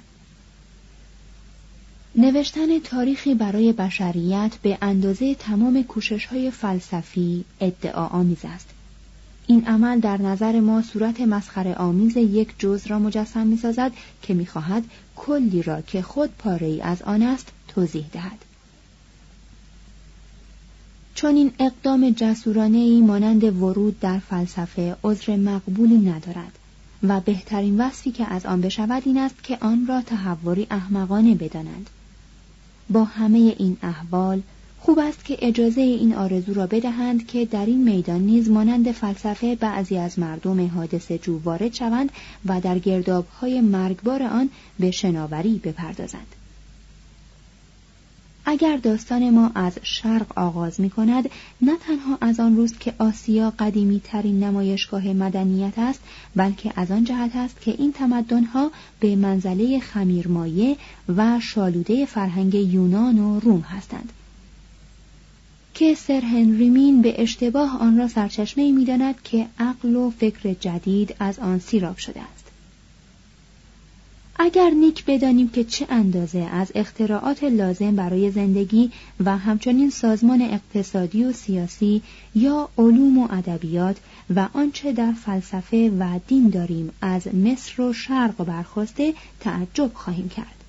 نوشتن 2.14 2.78
تاریخی 2.78 3.34
برای 3.34 3.72
بشریت 3.72 4.52
به 4.62 4.78
اندازه 4.82 5.34
تمام 5.34 5.82
کوشش 5.82 6.26
های 6.26 6.50
فلسفی 6.50 7.44
ادعا 7.60 8.06
آمیز 8.06 8.44
است. 8.44 8.68
این 9.46 9.66
عمل 9.66 10.00
در 10.00 10.22
نظر 10.22 10.60
ما 10.60 10.82
صورت 10.82 11.20
مسخره 11.20 11.74
آمیز 11.74 12.16
یک 12.16 12.54
جز 12.58 12.86
را 12.86 12.98
مجسم 12.98 13.46
می 13.46 13.56
سازد 13.56 13.92
که 14.22 14.34
می 14.34 14.46
خواهد 14.46 14.84
کلی 15.16 15.62
را 15.62 15.80
که 15.80 16.02
خود 16.02 16.30
پاره 16.38 16.80
از 16.82 17.02
آن 17.02 17.22
است 17.22 17.52
توضیح 17.68 18.06
دهد. 18.12 18.51
چون 21.22 21.36
این 21.36 21.52
اقدام 21.58 22.10
جسورانه 22.10 22.78
ای 22.78 23.00
مانند 23.00 23.44
ورود 23.62 24.00
در 24.00 24.18
فلسفه 24.18 24.96
عذر 25.04 25.36
مقبولی 25.36 25.98
ندارد 25.98 26.58
و 27.02 27.20
بهترین 27.20 27.80
وصفی 27.80 28.10
که 28.10 28.32
از 28.32 28.46
آن 28.46 28.60
بشود 28.60 29.02
این 29.06 29.18
است 29.18 29.42
که 29.42 29.58
آن 29.60 29.86
را 29.86 30.00
تحوری 30.00 30.66
احمقانه 30.70 31.34
بدانند. 31.34 31.90
با 32.90 33.04
همه 33.04 33.38
این 33.58 33.76
احوال 33.82 34.42
خوب 34.80 34.98
است 34.98 35.24
که 35.24 35.36
اجازه 35.40 35.80
این 35.80 36.14
آرزو 36.14 36.54
را 36.54 36.66
بدهند 36.66 37.26
که 37.26 37.44
در 37.44 37.66
این 37.66 37.84
میدان 37.84 38.20
نیز 38.20 38.50
مانند 38.50 38.92
فلسفه 38.92 39.54
بعضی 39.54 39.96
از 39.96 40.18
مردم 40.18 40.66
حادث 40.66 41.12
جو 41.12 41.38
وارد 41.44 41.74
شوند 41.74 42.12
و 42.46 42.60
در 42.60 42.78
گردابهای 42.78 43.60
مرگبار 43.60 44.22
آن 44.22 44.50
به 44.78 44.90
شناوری 44.90 45.60
بپردازند. 45.64 46.41
اگر 48.44 48.76
داستان 48.76 49.30
ما 49.30 49.50
از 49.54 49.78
شرق 49.82 50.38
آغاز 50.38 50.80
می 50.80 50.90
کند 50.90 51.30
نه 51.60 51.76
تنها 51.76 52.18
از 52.20 52.40
آن 52.40 52.56
روز 52.56 52.78
که 52.78 52.94
آسیا 52.98 53.52
قدیمی 53.58 54.00
ترین 54.04 54.44
نمایشگاه 54.44 55.06
مدنیت 55.06 55.78
است 55.78 56.00
بلکه 56.36 56.72
از 56.76 56.90
آن 56.90 57.04
جهت 57.04 57.36
است 57.36 57.60
که 57.60 57.74
این 57.78 57.92
تمدنها 57.92 58.70
به 59.00 59.16
منزله 59.16 59.80
خمیرمایه 59.80 60.76
و 61.16 61.40
شالوده 61.40 62.06
فرهنگ 62.06 62.54
یونان 62.54 63.18
و 63.18 63.40
روم 63.40 63.60
هستند. 63.60 64.12
که 65.74 65.94
سر 65.94 66.20
هنری 66.20 66.70
مین 66.70 67.02
به 67.02 67.22
اشتباه 67.22 67.78
آن 67.80 67.98
را 67.98 68.08
سرچشمه 68.08 68.72
می 68.72 68.84
داند 68.84 69.22
که 69.24 69.46
عقل 69.58 69.96
و 69.96 70.10
فکر 70.10 70.52
جدید 70.52 71.16
از 71.18 71.38
آن 71.38 71.58
سیراب 71.58 71.96
شده 71.96 72.20
است. 72.20 72.41
اگر 74.44 74.70
نیک 74.70 75.04
بدانیم 75.04 75.48
که 75.48 75.64
چه 75.64 75.86
اندازه 75.90 76.38
از 76.38 76.72
اختراعات 76.74 77.44
لازم 77.44 77.96
برای 77.96 78.30
زندگی 78.30 78.90
و 79.24 79.36
همچنین 79.36 79.90
سازمان 79.90 80.42
اقتصادی 80.42 81.24
و 81.24 81.32
سیاسی 81.32 82.02
یا 82.34 82.68
علوم 82.78 83.18
و 83.18 83.28
ادبیات 83.30 83.96
و 84.36 84.48
آنچه 84.52 84.92
در 84.92 85.12
فلسفه 85.12 85.90
و 85.98 86.18
دین 86.28 86.48
داریم 86.48 86.90
از 87.00 87.34
مصر 87.34 87.82
و 87.82 87.92
شرق 87.92 88.44
برخواسته 88.44 89.14
تعجب 89.40 89.90
خواهیم 89.94 90.28
کرد. 90.28 90.61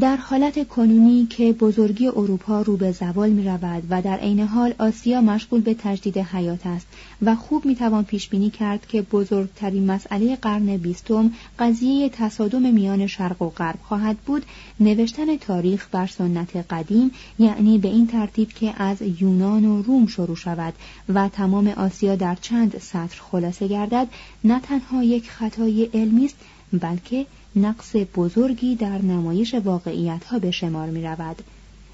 در 0.00 0.16
حالت 0.16 0.68
کنونی 0.68 1.26
که 1.30 1.52
بزرگی 1.52 2.06
اروپا 2.06 2.62
رو 2.62 2.76
به 2.76 2.92
زوال 2.92 3.30
می 3.30 3.44
رود 3.44 3.82
و 3.90 4.02
در 4.02 4.16
عین 4.16 4.40
حال 4.40 4.74
آسیا 4.78 5.20
مشغول 5.20 5.60
به 5.60 5.74
تجدید 5.74 6.18
حیات 6.18 6.66
است 6.66 6.86
و 7.22 7.34
خوب 7.34 7.64
می 7.64 7.76
توان 7.76 8.04
پیش 8.04 8.28
بینی 8.28 8.50
کرد 8.50 8.86
که 8.86 9.02
بزرگترین 9.02 9.90
مسئله 9.90 10.36
قرن 10.36 10.76
بیستم 10.76 11.32
قضیه 11.58 12.08
تصادم 12.08 12.74
میان 12.74 13.06
شرق 13.06 13.42
و 13.42 13.48
غرب 13.48 13.78
خواهد 13.82 14.16
بود. 14.16 14.46
نوشتن 14.80 15.36
تاریخ 15.36 15.88
بر 15.92 16.06
سنت 16.06 16.56
قدیم 16.56 17.10
یعنی 17.38 17.78
به 17.78 17.88
این 17.88 18.06
ترتیب 18.06 18.48
که 18.48 18.82
از 18.82 19.02
یونان 19.20 19.64
و 19.64 19.82
روم 19.82 20.06
شروع 20.06 20.36
شود 20.36 20.74
و 21.14 21.28
تمام 21.28 21.68
آسیا 21.68 22.16
در 22.16 22.34
چند 22.34 22.78
سطر 22.78 23.20
خلاصه 23.30 23.68
گردد 23.68 24.08
نه 24.44 24.60
تنها 24.60 25.02
یک 25.02 25.30
خطای 25.30 25.84
علمی 25.94 26.24
است 26.24 26.36
بلکه 26.72 27.26
نقص 27.56 27.96
بزرگی 28.14 28.76
در 28.76 29.02
نمایش 29.02 29.54
واقعیت 29.54 30.24
ها 30.24 30.38
به 30.38 30.50
شمار 30.50 30.90
می 30.90 31.02
رود 31.02 31.42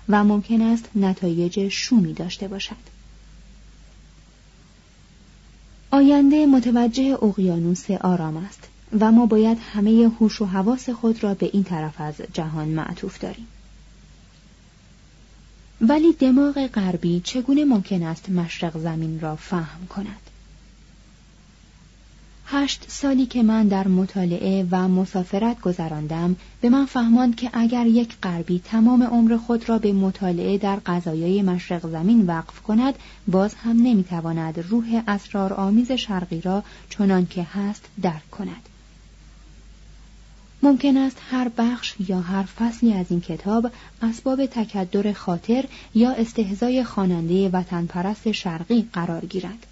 و 0.09 0.25
ممکن 0.25 0.63
است 0.63 0.89
نتایج 0.95 1.69
شومی 1.69 2.13
داشته 2.13 2.49
باشد. 2.49 2.95
آینده 5.91 6.47
متوجه 6.47 7.19
اقیانوس 7.23 7.91
آرام 7.91 8.37
است 8.37 8.69
و 9.01 9.13
ما 9.13 9.27
باید 9.27 9.59
همه 9.73 10.11
هوش 10.21 10.41
و 10.41 10.45
حواس 10.45 10.91
خود 10.91 11.23
را 11.23 11.35
به 11.35 11.51
این 11.53 11.65
طرف 11.65 12.01
از 12.01 12.15
جهان 12.33 12.69
معطوف 12.69 13.19
داریم. 13.19 13.47
ولی 15.81 16.13
دماغ 16.13 16.67
غربی 16.67 17.21
چگونه 17.25 17.65
ممکن 17.65 18.03
است 18.03 18.29
مشرق 18.29 18.79
زمین 18.79 19.21
را 19.21 19.37
فهم 19.37 19.87
کند؟ 19.87 20.21
هشت 22.57 22.85
سالی 22.89 23.27
که 23.27 23.43
من 23.43 23.69
در 23.69 23.89
مطالعه 23.89 24.67
و 24.71 24.89
مسافرت 24.89 25.61
گذراندم 25.61 26.37
به 26.61 26.69
من 26.69 26.87
فهماند 26.87 27.37
که 27.37 27.51
اگر 27.53 27.87
یک 27.87 28.17
غربی 28.23 28.63
تمام 28.65 29.03
عمر 29.03 29.37
خود 29.37 29.69
را 29.69 29.79
به 29.79 29.93
مطالعه 29.93 30.59
در 30.59 30.77
قضایای 30.87 31.43
مشرق 31.43 31.91
زمین 31.91 32.27
وقف 32.27 32.61
کند 32.61 32.95
باز 33.29 33.55
هم 33.55 33.77
نمی‌تواند 33.77 34.65
روح 34.69 35.03
اسرارآمیز 35.09 35.93
شرقی 35.93 36.41
را 36.41 36.63
چنان 36.91 37.27
که 37.27 37.43
هست 37.43 37.85
درک 38.03 38.31
کند. 38.31 38.69
ممکن 40.63 40.97
است 40.97 41.19
هر 41.31 41.51
بخش 41.59 41.95
یا 42.09 42.21
هر 42.21 42.43
فصلی 42.43 42.93
از 42.93 43.07
این 43.11 43.21
کتاب 43.21 43.71
اسباب 44.03 44.47
تکدر 44.47 45.13
خاطر 45.13 45.65
یا 45.95 46.11
استهزای 46.11 46.85
خواننده 46.85 47.49
وطن 47.49 47.87
پرست 47.87 48.33
شرقی 48.33 48.89
قرار 48.93 49.25
گیرد. 49.25 49.67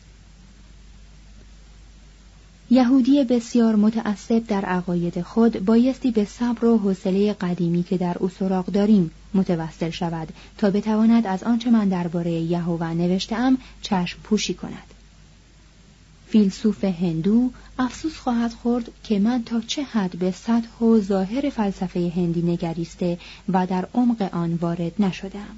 یهودی 2.72 3.24
بسیار 3.24 3.76
متعصب 3.76 4.46
در 4.46 4.64
عقاید 4.64 5.22
خود 5.22 5.64
بایستی 5.64 6.10
به 6.10 6.24
صبر 6.24 6.64
و 6.64 6.78
حوصله 6.78 7.32
قدیمی 7.32 7.82
که 7.82 7.96
در 7.96 8.16
او 8.18 8.28
سراغ 8.28 8.66
داریم 8.66 9.10
متوسل 9.34 9.90
شود 9.90 10.28
تا 10.58 10.70
بتواند 10.70 11.26
از 11.26 11.42
آنچه 11.42 11.70
من 11.70 11.88
درباره 11.88 12.32
یهوه 12.32 12.86
نوشتهام 12.86 13.58
چشم 13.82 14.18
پوشی 14.22 14.54
کند 14.54 14.94
فیلسوف 16.28 16.84
هندو 16.84 17.50
افسوس 17.78 18.16
خواهد 18.16 18.52
خورد 18.52 18.90
که 19.04 19.18
من 19.18 19.42
تا 19.44 19.60
چه 19.60 19.82
حد 19.82 20.18
به 20.18 20.30
سطح 20.30 20.84
و 20.84 21.00
ظاهر 21.00 21.50
فلسفه 21.50 22.12
هندی 22.16 22.42
نگریسته 22.42 23.18
و 23.52 23.66
در 23.66 23.88
عمق 23.94 24.28
آن 24.32 24.54
وارد 24.54 24.92
نشدم. 24.98 25.56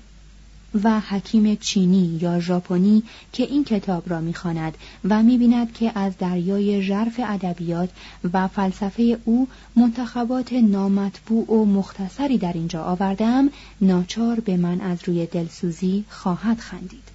و 0.83 1.01
حکیم 1.01 1.55
چینی 1.55 2.19
یا 2.23 2.41
ژاپنی 2.41 3.03
که 3.33 3.43
این 3.43 3.65
کتاب 3.65 4.11
را 4.11 4.21
می‌خواند 4.21 4.79
و 5.05 5.23
می‌بیند 5.23 5.73
که 5.73 5.99
از 5.99 6.19
دریای 6.19 6.83
ژرف 6.83 7.21
ادبیات 7.25 7.91
و 8.33 8.49
فلسفه 8.49 9.19
او 9.25 9.49
منتخبات 9.77 10.53
نامطبوع 10.53 11.51
و 11.51 11.65
مختصری 11.65 12.39
در 12.39 12.53
اینجا 12.53 12.85
آوردم 12.85 13.51
ناچار 13.81 14.41
به 14.41 14.57
من 14.57 14.81
از 14.81 14.99
روی 15.05 15.27
دلسوزی 15.27 16.05
خواهد 16.09 16.59
خندید. 16.59 17.15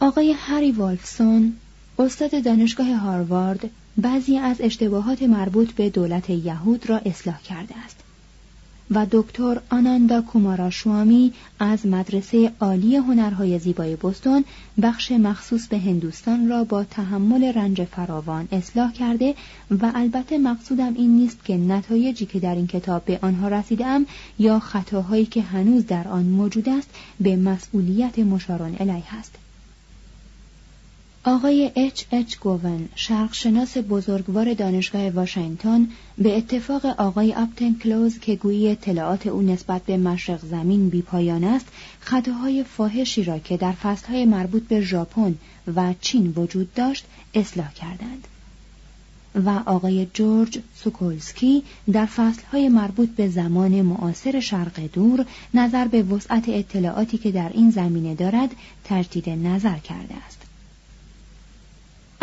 آقای 0.00 0.32
هری 0.32 0.72
والفسون 0.72 1.56
استاد 1.98 2.44
دانشگاه 2.44 2.94
هاروارد 2.94 3.70
بعضی 3.96 4.38
از 4.38 4.56
اشتباهات 4.60 5.22
مربوط 5.22 5.72
به 5.72 5.90
دولت 5.90 6.30
یهود 6.30 6.90
را 6.90 6.96
اصلاح 6.96 7.42
کرده 7.42 7.74
است. 7.84 7.96
و 8.90 9.06
دکتر 9.10 9.60
آناندا 9.70 10.22
کوماراشوامی 10.22 11.32
از 11.58 11.86
مدرسه 11.86 12.52
عالی 12.60 12.96
هنرهای 12.96 13.58
زیبای 13.58 13.96
بستون 13.96 14.44
بخش 14.82 15.12
مخصوص 15.12 15.68
به 15.68 15.78
هندوستان 15.78 16.48
را 16.48 16.64
با 16.64 16.84
تحمل 16.84 17.44
رنج 17.44 17.84
فراوان 17.84 18.48
اصلاح 18.52 18.92
کرده 18.92 19.34
و 19.70 19.92
البته 19.94 20.38
مقصودم 20.38 20.94
این 20.94 21.10
نیست 21.10 21.44
که 21.44 21.56
نتایجی 21.56 22.26
که 22.26 22.40
در 22.40 22.54
این 22.54 22.66
کتاب 22.66 23.04
به 23.04 23.18
آنها 23.22 23.48
رسیدم 23.48 24.06
یا 24.38 24.58
خطاهایی 24.58 25.26
که 25.26 25.42
هنوز 25.42 25.86
در 25.86 26.08
آن 26.08 26.24
موجود 26.24 26.68
است 26.68 26.90
به 27.20 27.36
مسئولیت 27.36 28.18
مشاران 28.18 28.76
الیه 28.80 29.14
است 29.18 29.34
آقای 31.24 31.70
اچ 31.76 32.04
اچ 32.12 32.36
گوون 32.36 32.88
شرقشناس 32.94 33.76
بزرگوار 33.76 34.54
دانشگاه 34.54 35.10
واشنگتن 35.10 35.88
به 36.18 36.36
اتفاق 36.36 36.86
آقای 36.86 37.34
آپتن 37.34 37.74
کلوز 37.74 38.18
که 38.18 38.36
گویی 38.36 38.68
اطلاعات 38.68 39.26
او 39.26 39.42
نسبت 39.42 39.82
به 39.82 39.96
مشرق 39.96 40.44
زمین 40.44 40.88
بی 40.88 41.02
پایان 41.02 41.44
است 41.44 41.66
خطاهای 42.00 42.64
فاحشی 42.64 43.24
را 43.24 43.38
که 43.38 43.56
در 43.56 43.72
فصلهای 43.72 44.24
مربوط 44.24 44.62
به 44.62 44.80
ژاپن 44.80 45.34
و 45.76 45.94
چین 46.00 46.32
وجود 46.36 46.74
داشت 46.74 47.04
اصلاح 47.34 47.72
کردند. 47.72 48.28
و 49.34 49.50
آقای 49.66 50.06
جورج 50.14 50.58
سوکولسکی 50.76 51.62
در 51.92 52.06
فصلهای 52.06 52.68
مربوط 52.68 53.08
به 53.08 53.28
زمان 53.28 53.82
معاصر 53.82 54.40
شرق 54.40 54.80
دور 54.92 55.26
نظر 55.54 55.88
به 55.88 56.02
وسعت 56.02 56.48
اطلاعاتی 56.48 57.18
که 57.18 57.30
در 57.30 57.50
این 57.54 57.70
زمینه 57.70 58.14
دارد 58.14 58.50
تجدید 58.84 59.30
نظر 59.30 59.78
کرده 59.78 60.14
است. 60.26 60.39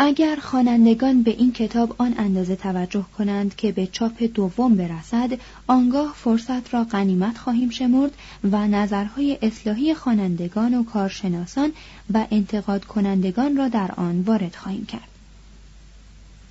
اگر 0.00 0.36
خوانندگان 0.36 1.22
به 1.22 1.30
این 1.30 1.52
کتاب 1.52 1.94
آن 1.98 2.14
اندازه 2.18 2.56
توجه 2.56 3.04
کنند 3.18 3.56
که 3.56 3.72
به 3.72 3.86
چاپ 3.86 4.22
دوم 4.34 4.74
برسد 4.74 5.38
آنگاه 5.66 6.14
فرصت 6.16 6.74
را 6.74 6.84
غنیمت 6.84 7.38
خواهیم 7.38 7.70
شمرد 7.70 8.10
و 8.52 8.68
نظرهای 8.68 9.38
اصلاحی 9.42 9.94
خوانندگان 9.94 10.74
و 10.74 10.84
کارشناسان 10.84 11.72
و 12.14 12.26
انتقاد 12.30 12.84
کنندگان 12.84 13.56
را 13.56 13.68
در 13.68 13.92
آن 13.96 14.20
وارد 14.20 14.54
خواهیم 14.54 14.86
کرد. 14.86 15.08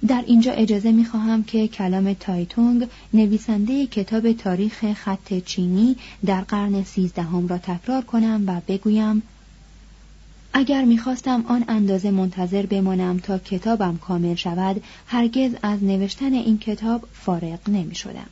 در 0.08 0.24
اینجا 0.28 0.52
اجازه 0.52 0.92
می 0.92 1.06
خواهم 1.06 1.44
که 1.44 1.68
کلام 1.68 2.14
تایتونگ 2.14 2.88
نویسنده 3.14 3.88
کتاب 3.88 4.32
تاریخ 4.32 4.94
خط 4.94 5.34
چینی 5.46 5.96
در 6.26 6.42
قرن 6.42 6.84
سیزدهم 6.84 7.48
را 7.48 7.58
تکرار 7.58 8.02
کنم 8.02 8.44
و 8.48 8.62
بگویم 8.68 9.24
اگر 10.54 10.86
می‌خواستم 10.86 11.46
آن 11.48 11.66
اندازه 11.68 12.12
منتظر 12.12 12.66
بمانم 12.66 13.20
تا 13.20 13.38
کتابم 13.38 13.98
کامل 13.98 14.36
شود 14.36 14.84
هرگز 15.08 15.52
از 15.62 15.84
نوشتن 15.84 16.34
این 16.34 16.58
کتاب 16.58 17.08
فارغ 17.14 17.60
نمی 17.70 17.96
شدم. 17.96 18.30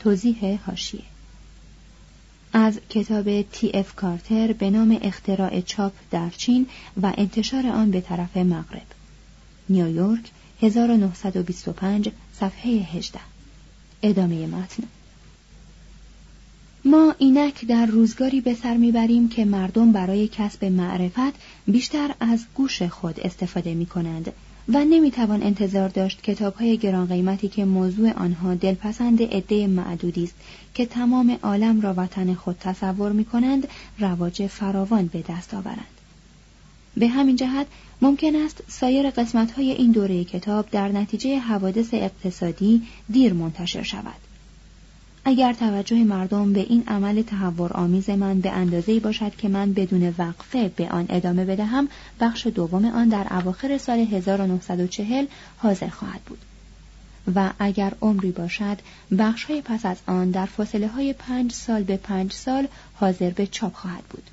توضیح 0.00 0.60
هاشیه 0.66 1.02
از 2.52 2.80
کتاب 2.88 3.42
تی 3.42 3.70
اف 3.74 3.94
کارتر 3.94 4.52
به 4.52 4.70
نام 4.70 4.98
اختراع 5.02 5.60
چاپ 5.60 5.92
در 6.10 6.30
چین 6.30 6.66
و 7.02 7.12
انتشار 7.16 7.66
آن 7.66 7.90
به 7.90 8.00
طرف 8.00 8.36
مغرب. 8.36 8.86
نیویورک 9.68 10.30
1925 10.62 12.08
صفحه 12.32 12.70
18 12.70 13.20
ادامه 14.02 14.46
متن. 14.46 14.82
ما 16.84 17.14
اینک 17.18 17.64
در 17.66 17.86
روزگاری 17.86 18.40
به 18.40 18.54
سر 18.54 18.76
می‌بریم 18.76 19.28
که 19.28 19.44
مردم 19.44 19.92
برای 19.92 20.28
کسب 20.28 20.64
معرفت 20.64 21.34
بیشتر 21.66 22.14
از 22.20 22.44
گوش 22.54 22.82
خود 22.82 23.20
استفاده 23.20 23.74
می 23.74 23.86
کنند 23.86 24.32
و 24.68 24.84
نمی‌توان 24.84 25.42
انتظار 25.42 25.88
داشت 25.88 26.22
کتاب 26.22 26.54
های 26.54 26.76
گران 26.76 27.06
قیمتی 27.06 27.48
که 27.48 27.64
موضوع 27.64 28.12
آنها 28.12 28.54
دلپسند 28.54 29.22
عده 29.22 29.66
معدودی 29.66 30.24
است 30.24 30.34
که 30.74 30.86
تمام 30.86 31.38
عالم 31.42 31.80
را 31.80 31.94
وطن 31.96 32.34
خود 32.34 32.56
تصور 32.60 33.12
می 33.12 33.24
کنند 33.24 33.68
رواج 33.98 34.46
فراوان 34.46 35.06
به 35.06 35.24
دست 35.28 35.54
آورند. 35.54 35.86
به 36.96 37.08
همین 37.08 37.36
جهت 37.36 37.66
ممکن 38.02 38.36
است 38.36 38.62
سایر 38.68 39.10
قسمت 39.10 39.52
های 39.52 39.70
این 39.72 39.92
دوره 39.92 40.24
کتاب 40.24 40.70
در 40.70 40.88
نتیجه 40.88 41.38
حوادث 41.38 41.88
اقتصادی 41.92 42.82
دیر 43.10 43.32
منتشر 43.32 43.82
شود. 43.82 44.31
اگر 45.24 45.52
توجه 45.52 46.04
مردم 46.04 46.52
به 46.52 46.60
این 46.60 46.84
عمل 46.88 47.22
تحور 47.22 47.72
آمیز 47.72 48.10
من 48.10 48.40
به 48.40 48.50
اندازه‌ای 48.50 49.00
باشد 49.00 49.36
که 49.36 49.48
من 49.48 49.72
بدون 49.72 50.14
وقفه 50.18 50.68
به 50.68 50.88
آن 50.88 51.06
ادامه 51.08 51.44
بدهم 51.44 51.88
بخش 52.20 52.46
دوم 52.46 52.84
آن 52.84 53.08
در 53.08 53.26
اواخر 53.30 53.78
سال 53.78 53.98
1940 53.98 55.26
حاضر 55.56 55.88
خواهد 55.88 56.20
بود. 56.20 56.38
و 57.34 57.50
اگر 57.58 57.92
عمری 58.00 58.30
باشد 58.30 58.78
بخش 59.18 59.44
های 59.44 59.60
پس 59.60 59.86
از 59.86 59.96
آن 60.06 60.30
در 60.30 60.46
فاصله 60.46 60.88
های 60.88 61.12
پنج 61.12 61.52
سال 61.52 61.82
به 61.82 61.96
پنج 61.96 62.32
سال 62.32 62.68
حاضر 62.94 63.30
به 63.30 63.46
چاپ 63.46 63.74
خواهد 63.74 64.04
بود. 64.10 64.30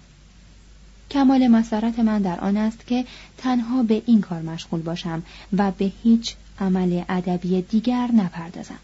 کمال 1.12 1.48
مسارت 1.48 2.00
من 2.00 2.22
در 2.22 2.40
آن 2.40 2.58
است 2.58 2.88
که 2.88 3.06
تنها 3.38 3.84
به 3.84 4.02
این 4.06 4.22
کار 4.22 4.42
مشغول 4.42 4.82
باشم 4.82 5.24
و 5.58 5.72
به 5.72 5.92
هیچ 6.04 6.36
عمل 6.60 7.04
ادبی 7.10 7.62
دیگر 7.62 8.10
نپردازم. 8.14 8.80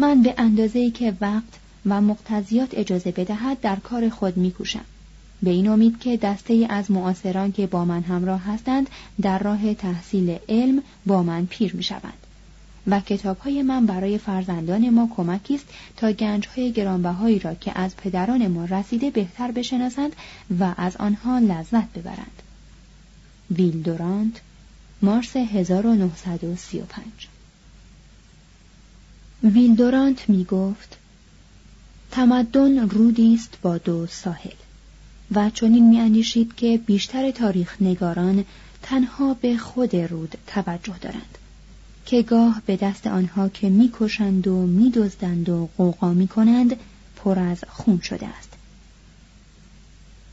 من 0.00 0.22
به 0.22 0.34
اندازه‌ای 0.38 0.90
که 0.90 1.14
وقت 1.20 1.58
و 1.86 2.00
مقتضیات 2.00 2.68
اجازه 2.72 3.10
بدهد 3.10 3.60
در 3.60 3.76
کار 3.76 4.08
خود 4.08 4.36
میکوشم 4.36 4.84
به 5.42 5.50
این 5.50 5.68
امید 5.68 5.98
که 5.98 6.16
دسته 6.16 6.66
از 6.70 6.90
معاصران 6.90 7.52
که 7.52 7.66
با 7.66 7.84
من 7.84 8.02
همراه 8.02 8.44
هستند 8.44 8.90
در 9.22 9.38
راه 9.38 9.74
تحصیل 9.74 10.38
علم 10.48 10.82
با 11.06 11.22
من 11.22 11.46
پیر 11.46 11.76
می 11.76 11.82
شوند 11.82 12.26
و 12.86 13.00
کتاب 13.00 13.38
های 13.38 13.62
من 13.62 13.86
برای 13.86 14.18
فرزندان 14.18 14.90
ما 14.90 15.08
کمکی 15.16 15.54
است 15.54 15.66
تا 15.96 16.12
گنج 16.12 16.48
های 16.56 16.72
گرانبهایی 16.72 17.38
را 17.38 17.54
که 17.54 17.78
از 17.78 17.96
پدران 17.96 18.46
ما 18.46 18.64
رسیده 18.64 19.10
بهتر 19.10 19.50
بشناسند 19.50 20.16
و 20.60 20.74
از 20.76 20.96
آنها 20.96 21.38
لذت 21.38 21.92
ببرند. 21.92 22.42
ویل 23.50 23.82
دورانت 23.82 24.40
مارس 25.02 25.36
1935 25.36 27.04
ویلدورانت 29.44 30.28
می 30.28 30.44
گفت 30.44 30.96
تمدن 32.10 32.88
رودی 32.88 33.34
است 33.34 33.58
با 33.62 33.78
دو 33.78 34.06
ساحل 34.06 34.54
و 35.34 35.50
چنین 35.50 35.88
می 35.88 36.00
اندیشید 36.00 36.54
که 36.54 36.80
بیشتر 36.86 37.30
تاریخ 37.30 37.76
نگاران 37.80 38.44
تنها 38.82 39.34
به 39.34 39.56
خود 39.56 39.96
رود 39.96 40.38
توجه 40.46 40.98
دارند 41.00 41.38
که 42.06 42.22
گاه 42.22 42.62
به 42.66 42.76
دست 42.76 43.06
آنها 43.06 43.48
که 43.48 43.68
می‌کشند 43.68 44.48
و 44.48 44.66
میدزدند 44.66 45.48
و 45.48 45.68
قوقا 45.76 46.12
می 46.12 46.28
کنند 46.28 46.76
پر 47.16 47.38
از 47.38 47.64
خون 47.68 48.00
شده 48.00 48.26
است. 48.26 48.52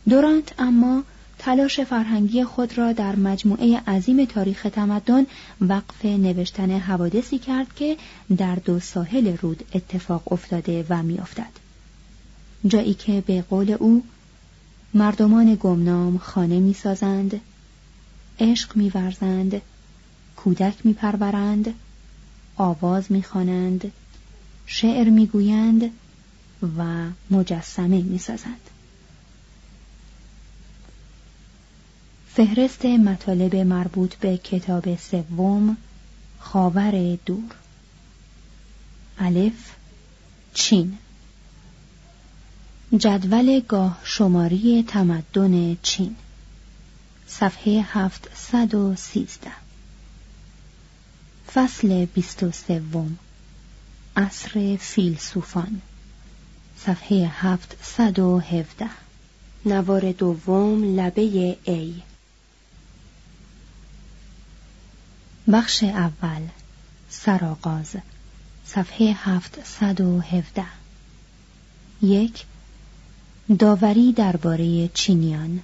دورانت 0.09 0.53
اما 0.59 1.03
تلاش 1.47 1.79
فرهنگی 1.79 2.43
خود 2.43 2.77
را 2.77 2.93
در 2.93 3.15
مجموعه 3.15 3.79
عظیم 3.79 4.25
تاریخ 4.25 4.67
تمدن 4.73 5.25
وقف 5.61 6.05
نوشتن 6.05 6.71
حوادثی 6.71 7.39
کرد 7.39 7.75
که 7.75 7.97
در 8.37 8.55
دو 8.55 8.79
ساحل 8.79 9.37
رود 9.37 9.63
اتفاق 9.73 10.33
افتاده 10.33 10.85
و 10.89 11.03
میافتد. 11.03 11.49
جایی 12.67 12.93
که 12.93 13.23
به 13.27 13.41
قول 13.41 13.71
او 13.71 14.03
مردمان 14.93 15.55
گمنام 15.55 16.17
خانه 16.17 16.59
می‌سازند 16.59 17.41
عشق 18.39 18.75
میورزند 18.77 19.61
کودک 20.35 20.73
میپرورند 20.83 21.73
آواز 22.57 23.11
می‌خوانند 23.11 23.91
شعر 24.65 25.09
می‌گویند 25.09 25.91
و 26.77 27.05
مجسمه 27.31 28.01
می‌سازند. 28.01 28.76
فهرست 32.37 32.85
مطالب 32.85 33.55
مربوط 33.55 34.15
به 34.15 34.37
کتاب 34.37 34.95
سوم 34.95 35.77
خاور 36.39 37.17
دور. 37.25 37.51
الف 39.19 39.75
چین. 40.53 40.97
جدول 42.97 43.59
گاه 43.59 43.99
شماری 44.03 44.83
تمدن 44.87 45.77
چین. 45.83 46.15
صفحه 47.27 47.85
هفتصد 47.87 48.75
و 48.75 48.95
سیزده. 48.95 49.51
فصل 51.53 52.05
بیست 52.05 52.43
و 52.43 52.51
سوم. 52.51 53.17
عصر 54.15 54.77
فیلسوفان. 54.79 55.81
صفحه 56.77 57.27
هفتصد 57.27 58.19
و 58.19 58.39
هفده. 58.39 58.89
نوار 59.65 60.11
دوم 60.11 60.99
لبه 60.99 61.57
ای 61.63 61.93
بخش 65.51 65.83
اول 65.83 66.41
سرآغاز 67.09 67.95
صفحه 68.65 69.15
هفتصد 69.17 70.01
و 70.01 70.19
هفده. 70.19 70.65
یک 72.01 72.45
داوری 73.59 74.13
درباره 74.13 74.87
چینیان. 74.87 75.59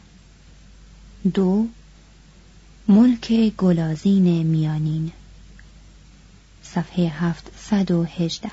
دو 1.33 1.67
ملک 2.87 3.33
گلازین 3.57 4.43
میانین. 4.43 5.11
صفحه 6.63 7.05
هفتصد 7.05 7.91
و 7.91 8.03
هجده. 8.03 8.51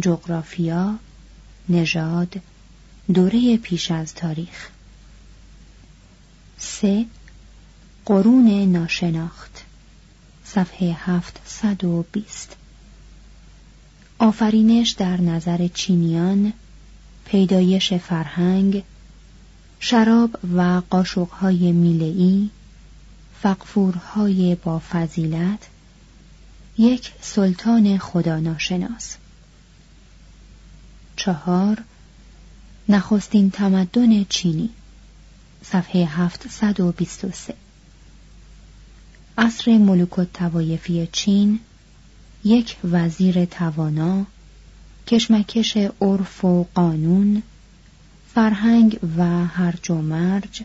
جغرافیا 0.00 0.98
نژاد 1.68 2.40
دوره 3.14 3.56
پیش 3.56 3.90
از 3.90 4.14
تاریخ. 4.14 4.68
سه 6.58 7.06
قرون 8.04 8.72
ناشناخت. 8.72 9.57
صفحه 10.54 10.96
بیست. 12.12 12.56
آفرینش 14.18 14.90
در 14.90 15.20
نظر 15.20 15.68
چینیان 15.74 16.52
پیدایش 17.24 17.92
فرهنگ 17.92 18.84
شراب 19.80 20.38
و 20.56 20.82
قاشقهای 20.90 21.72
میله‌ای 21.72 22.50
فقفورهای 23.42 24.54
با 24.54 24.78
فضیلت 24.90 25.66
یک 26.78 27.12
سلطان 27.20 27.98
خدا 27.98 28.40
ناشناس 28.40 29.16
چهار 31.16 31.84
نخستین 32.88 33.50
تمدن 33.50 34.24
چینی 34.24 34.70
صفحه 35.64 36.06
723 36.06 37.67
عصر 39.38 39.78
ملوک 39.78 40.20
توایفی 40.34 41.08
چین 41.12 41.60
یک 42.44 42.76
وزیر 42.84 43.44
توانا 43.44 44.26
کشمکش 45.06 45.76
عرف 45.76 46.44
و 46.44 46.66
قانون 46.74 47.42
فرهنگ 48.34 48.98
و 49.16 49.46
هرج 49.46 49.90
و 49.90 49.94
مرج 49.94 50.62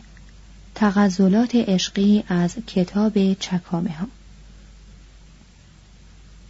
تغزلات 0.74 1.54
عشقی 1.54 2.24
از 2.28 2.56
کتاب 2.66 3.34
چکامه 3.34 3.92
ها 3.92 4.06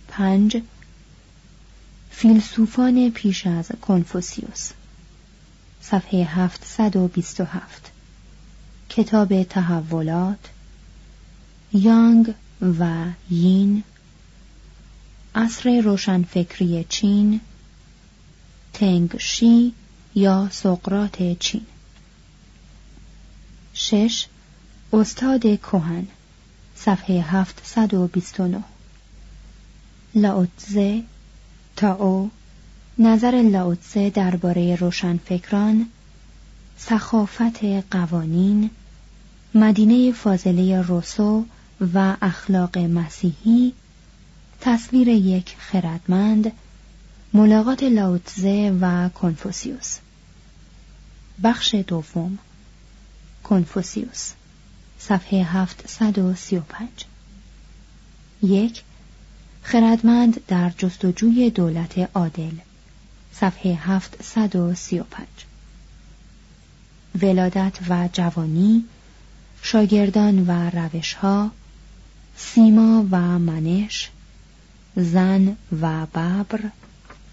پنج 0.09 0.63
فیلسوفان 2.11 3.11
پیش 3.11 3.47
از 3.47 3.71
کنفوسیوس. 3.83 4.71
صفحه 5.81 6.25
727 6.25 7.93
کتاب 8.89 9.43
تحولات. 9.43 10.54
یانگ 11.75 12.35
و 12.79 13.05
یین 13.31 13.85
عصر 15.35 15.81
روشنفکری 15.81 16.85
چین 16.89 17.41
تنگ 18.73 19.19
شی 19.19 19.73
یا 20.15 20.49
سقرات 20.53 21.39
چین. 21.39 21.67
شش 23.75 24.27
استاد 24.93 25.47
کوهن 25.47 26.07
صفحه 26.77 27.23
729 27.23 28.65
لاوتزه 30.15 31.03
تاو 31.77 32.31
نظر 32.99 33.43
لاوتزه 33.43 34.11
درباره 34.11 34.77
روشنفکران 34.77 35.87
سخافت 36.79 37.65
قوانین 37.91 38.71
مدینه 39.55 40.13
فاضله 40.13 40.83
روسو 40.83 41.45
و 41.81 42.17
اخلاق 42.23 42.79
مسیحی 42.79 43.73
تصویر 44.61 45.09
یک 45.09 45.57
خردمند 45.59 46.53
ملاقات 47.33 47.83
لاوتزه 47.83 48.79
و 48.81 49.09
کنفوسیوس. 49.09 49.99
بخش 51.43 51.75
دوم 51.75 52.39
کنفوسیوس 53.45 54.33
صفحه 54.99 55.45
735 55.45 56.89
یک 58.43 58.83
خردمند 59.63 60.47
در 60.47 60.71
جستجوی 60.79 61.51
دولت 61.51 61.99
عادل 62.15 62.55
صفحه 63.33 63.75
735 63.75 65.27
ولادت 67.23 67.79
و 67.89 68.09
جوانی 68.13 68.85
شاگردان 69.63 70.47
و 70.47 70.71
روشها 70.71 71.51
سیما 72.37 73.07
و 73.11 73.39
منش 73.39 74.11
زن 74.97 75.57
و 75.81 76.07
ببر 76.07 76.61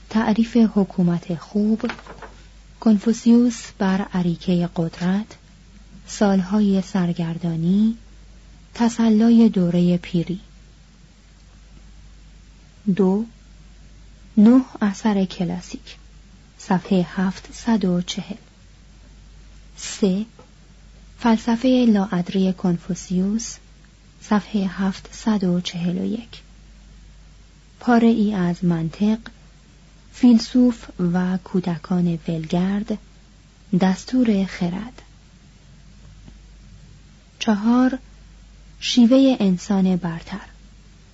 تعریف 0.09 0.57
حکومت 0.57 1.35
خوب 1.35 1.91
کنفوسیوس 2.79 3.61
بر 3.77 4.01
عریکه 4.01 4.69
قدرت 4.75 5.25
سالهای 6.07 6.81
سرگردانی 6.81 7.97
تسلای 8.73 9.49
دوره 9.49 9.97
پیری. 9.97 10.39
دو 12.95 13.25
نه 14.37 14.61
اثر 14.81 15.25
کلاسیک 15.25 15.97
صفحه 16.57 17.05
هفت 17.09 17.49
و 17.85 18.01
چهل. 18.01 18.37
سه 19.77 20.25
فلسفه 21.19 21.85
لاعدری 21.89 22.53
کنفوسیوس 22.53 23.55
صفحه 24.21 24.67
هفت 24.67 25.27
و 25.43 25.61
چهل 25.61 25.97
و 25.97 26.05
یک. 26.05 26.41
پاره 27.79 28.07
ای 28.07 28.33
از 28.33 28.65
منطق 28.65 29.19
فیلسوف 30.13 30.85
و 31.13 31.37
کودکان 31.37 32.19
ولگرد 32.27 32.97
دستور 33.79 34.45
خرد. 34.45 35.01
چهار 37.39 37.99
شیوه 38.79 39.37
انسان 39.39 39.95
برتر 39.95 40.47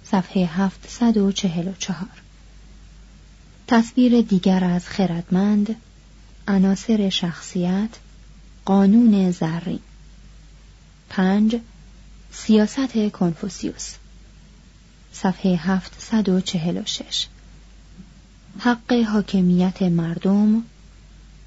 صفحه 0.03 0.45
744 0.45 2.07
تصویر 3.67 4.21
دیگر 4.21 4.63
از 4.63 4.87
خردمند 4.87 5.75
عناصر 6.47 7.09
شخصیت 7.09 7.89
قانون 8.65 9.31
زرین. 9.31 9.79
پنج 11.09 11.55
سیاست 12.45 13.09
کنفوسیوس 13.13 13.93
صفحه 15.13 15.55
746 15.55 17.27
حق 18.59 18.93
حاکمیت 18.93 19.81
مردم 19.81 20.63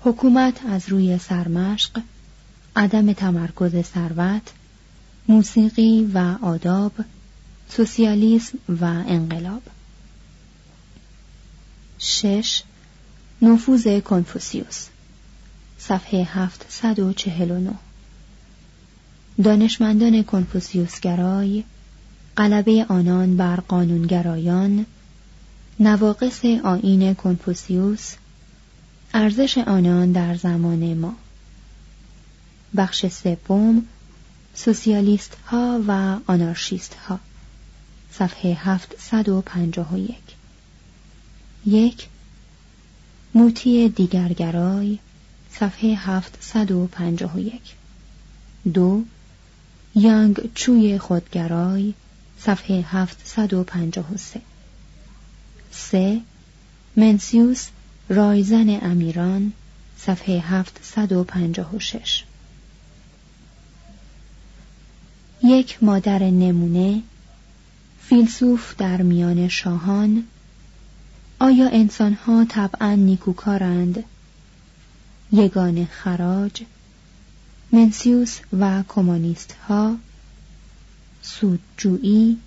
حکومت 0.01 0.67
از 0.67 0.89
روی 0.89 1.19
سرمشق 1.19 2.03
عدم 2.77 3.13
تمرکز 3.13 3.83
ثروت 3.83 4.53
موسیقی 5.29 6.11
و 6.15 6.37
آداب 6.43 6.93
سوسیالیسم 7.69 8.59
و 8.81 8.85
انقلاب. 8.85 9.63
شش 11.99 12.63
نفوذ 13.43 14.01
کنفوسیوس 14.01 14.87
صفحه 15.79 16.25
749 16.25 17.75
دانشمندان 19.45 20.23
کنفوسیوسگرای 20.23 21.65
غلبه 22.37 22.87
آنان 22.89 23.37
بر 23.37 23.57
قانونگرایان 23.57 24.87
نواقص 25.81 26.45
آین 26.45 27.15
کنفوسیوس 27.15 28.15
ارزش 29.15 29.59
آنان 29.59 30.13
در 30.13 30.35
زمان 30.37 30.95
ما. 30.95 31.15
بخش 32.77 33.07
سوم 33.07 33.83
سوسیالیست 34.55 35.37
ها 35.47 35.81
و 35.89 36.19
آنارشیست 36.27 36.95
ها 36.95 37.21
صفحه 38.13 38.55
751 38.55 40.17
یک. 41.67 42.09
موتی 43.35 43.89
دیگرگرای. 43.89 44.99
صفحه 45.53 45.95
751 45.95 47.61
دو 48.75 49.05
یانگ 49.95 50.51
چوی 50.55 50.99
خودگرای 50.99 51.95
صفحه 52.39 52.85
753 52.89 54.41
سه. 55.71 56.21
منسیوس 56.97 57.69
رایزن 58.09 58.79
امیران 58.83 59.53
صفحه 59.99 60.41
756 60.41 62.25
یک 65.43 65.83
مادر 65.83 66.19
نمونه 66.19 67.03
فیلسوف 68.01 68.75
در 68.77 69.03
میان 69.03 69.49
شاهان 69.49 70.25
آیا 71.39 71.69
انسانها 71.69 72.45
طبعا 72.45 72.95
نیکوکارند؟ 72.95 74.05
یگان 75.33 75.85
خراج 75.85 76.63
منسیوس 77.73 78.39
و 78.61 78.83
کمونیست 78.89 79.57
ها 79.69 79.97
سودجویی 81.23 82.39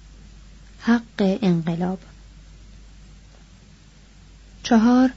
حق 0.79 1.37
انقلاب. 1.41 1.99
چهار 4.63 5.09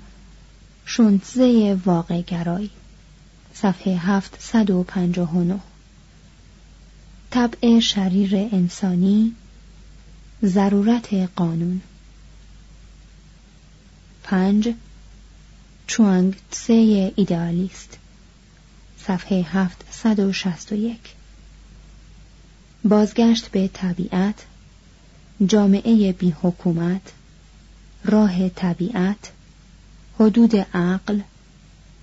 شنتزه 0.85 1.79
واقع 1.85 2.21
گرای 2.23 2.71
صفحه 3.55 3.97
هفت 3.97 4.40
صد 4.40 4.71
و 4.71 4.83
پنجاه 4.83 5.37
و 5.37 5.45
نه. 5.45 5.61
طبع 7.31 7.81
شریر 7.81 8.37
انسانی 8.37 9.35
ضرورت 10.45 11.14
قانون. 11.14 11.81
پنج 14.23 14.75
چوانگ 15.87 16.37
تسه 16.51 17.12
ایدئالیست. 17.16 17.99
صفحه 19.07 19.37
هفت 19.37 19.85
صد 19.90 20.21
و 20.21 20.33
شست 20.33 20.73
و 20.73 20.75
یک. 20.75 21.14
بازگشت 22.85 23.49
به 23.49 23.69
طبیعت 23.69 24.47
جامعه 25.47 26.12
بی 26.12 26.31
حکومت 26.42 27.12
راه 28.05 28.49
طبیعت 28.49 29.33
حدود 30.21 30.57
عقل 30.57 31.21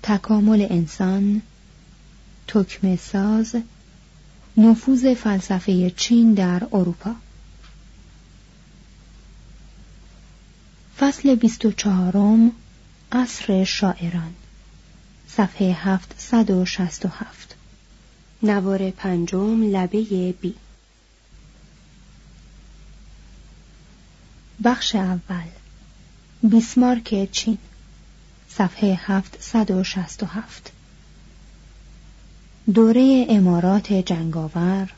تکامل 0.03 0.67
انسان 0.69 1.41
تکمه 2.47 2.95
ساز 2.95 3.55
نفوذ 4.57 5.13
فلسفه 5.13 5.89
چین 5.89 6.33
در 6.33 6.67
اروپا. 6.73 7.15
فصل 10.99 11.35
بیست 11.35 11.65
و 11.65 11.71
چهارم 11.71 12.51
عصر 13.11 13.63
شاعران. 13.63 14.33
صفحه 15.37 15.67
هفت 15.73 16.15
صد 16.17 16.51
و 16.51 16.65
شست 16.65 17.05
و 17.05 17.09
هفت. 17.09 17.55
نوار 18.43 18.91
پنجم 18.91 19.63
لبه 19.63 20.31
بی. 20.41 20.55
بخش 24.63 24.95
اول. 24.95 25.47
بیسمارک 26.43 27.31
چین. 27.31 27.57
صفحه 28.49 28.99
هفت 29.01 29.41
صد 29.41 29.71
و 29.71 29.83
شست 29.83 30.23
و 30.23 30.25
هفت. 30.25 30.71
دوره 32.73 33.25
امارات 33.29 33.93
جنگاور 33.93 34.89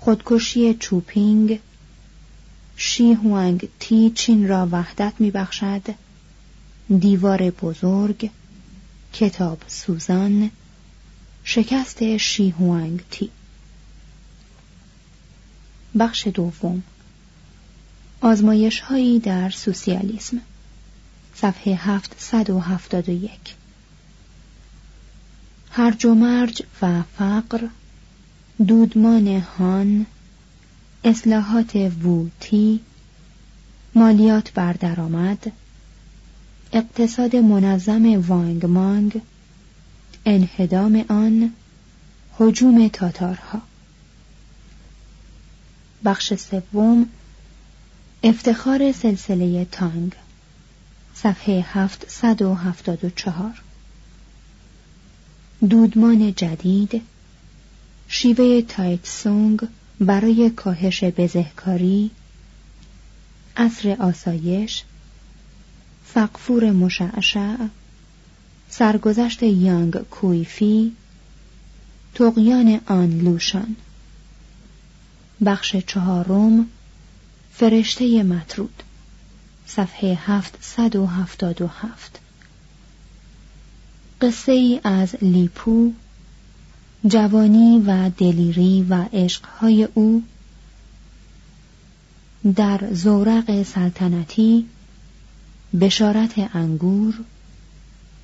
خودکشی 0.00 0.74
چوپینگ 0.74 1.60
شی 2.76 3.12
هوانگ 3.12 3.68
تی 3.80 4.10
چین 4.10 4.48
را 4.48 4.68
وحدت 4.72 5.12
می 5.18 5.30
بخشد 5.30 5.94
دیوار 6.98 7.50
بزرگ 7.50 8.30
کتاب 9.18 9.62
سوزان 9.66 10.50
شکست 11.44 12.16
شی 12.16 12.50
هوانگ 12.50 13.00
تی. 13.10 13.30
بخش 15.98 16.26
دوم. 16.26 16.82
آزمایش 18.20 18.80
هایی 18.80 19.18
در 19.18 19.50
سوسیالیسم. 19.50 20.40
صفحه 21.34 21.74
هفت 21.74 22.14
صد 22.18 22.50
و 22.50 22.60
هفتاد 22.60 23.08
و 23.08 23.12
یک. 23.12 23.54
هرج 25.70 26.06
و 26.06 26.14
مرج 26.14 26.62
و 26.82 27.02
فقر 27.18 27.68
دودمان 28.66 29.40
هان 29.58 30.06
اصلاحات 31.04 31.76
ووتی 31.76 32.80
مالیات 33.94 34.52
بر 34.52 34.72
درآمد 34.72 35.52
اقتصاد 36.72 37.36
منظم 37.36 38.28
وانگ 38.28 38.66
مانگ 38.66 39.20
انهدام 40.26 41.04
آن 41.08 41.52
حجوم 42.38 42.88
تاتارها. 42.88 43.62
بخش 46.04 46.34
سوم 46.34 47.08
افتخار 48.22 48.92
سلسله 48.92 49.64
تانگ 49.64 50.12
صفحه 51.14 51.64
هفت 51.68 52.10
صد 52.10 52.42
و 52.42 52.54
هفتاد 52.54 53.04
و 53.04 53.10
چهار. 53.10 53.62
دودمان 55.70 56.34
جدید 56.34 57.02
شیوه 58.08 58.62
تایت 58.62 59.06
سونگ 59.06 59.60
برای 60.00 60.50
کاهش 60.50 61.04
بزهکاری 61.04 62.10
عصر 63.56 63.96
آسایش 64.00 64.82
فقفور 66.14 66.70
مشعشع 66.70 67.56
سرگذشت 68.70 69.42
یانگ 69.42 69.96
کویفی 69.96 70.92
تقیان 72.14 72.80
آن 72.86 73.18
لوشان. 73.18 73.76
بخش 75.44 75.76
چهارم 75.76 76.66
فرشته 77.52 78.22
مطرود 78.22 78.82
صفحه 79.66 80.18
هفتصد 80.26 80.96
و 80.96 81.06
هفتاد 81.06 81.62
و 81.62 81.66
هفت. 81.66 82.20
قصه 84.20 84.52
ای 84.52 84.80
از 84.84 85.16
لیپو 85.22 85.92
جوانی 87.06 87.82
و 87.86 88.10
دلیری 88.10 88.86
و 88.88 89.04
عشقهای 89.12 89.88
او 89.94 90.22
در 92.56 92.88
زورق 92.92 93.62
سلطنتی 93.62 94.66
بشارت 95.80 96.56
انگور 96.56 97.14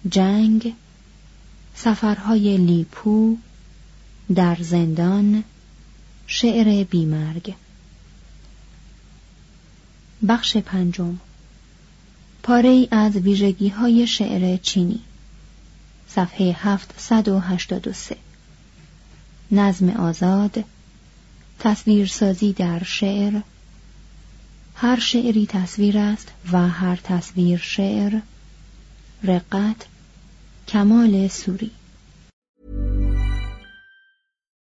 جنگ 0.09 0.75
سفرهای 1.75 2.57
لیپو 2.57 3.37
در 4.35 4.57
زندان 4.61 5.45
شعر 6.27 6.85
بیمرگ. 6.85 7.55
بخش 10.29 10.57
پنجم. 10.57 11.19
پاره 12.43 12.69
ای 12.69 12.89
از 12.91 13.17
ویژگی 13.17 13.69
های 13.69 14.07
شعر 14.07 14.57
چینی. 14.57 15.01
صفحه 16.09 16.57
783 16.59 18.17
نظم 19.51 19.91
آزاد 19.91 20.65
تصویرسازی 21.59 22.53
در 22.53 22.83
شعر 22.83 23.41
هر 24.75 24.99
شعری 24.99 25.47
تصویر 25.47 25.99
است 25.99 26.29
و 26.53 26.69
هر 26.69 26.97
تصویر 26.97 27.59
شعر 27.59 28.21
رقت 29.25 29.87
کمال 30.69 31.29
سوری. 31.29 31.71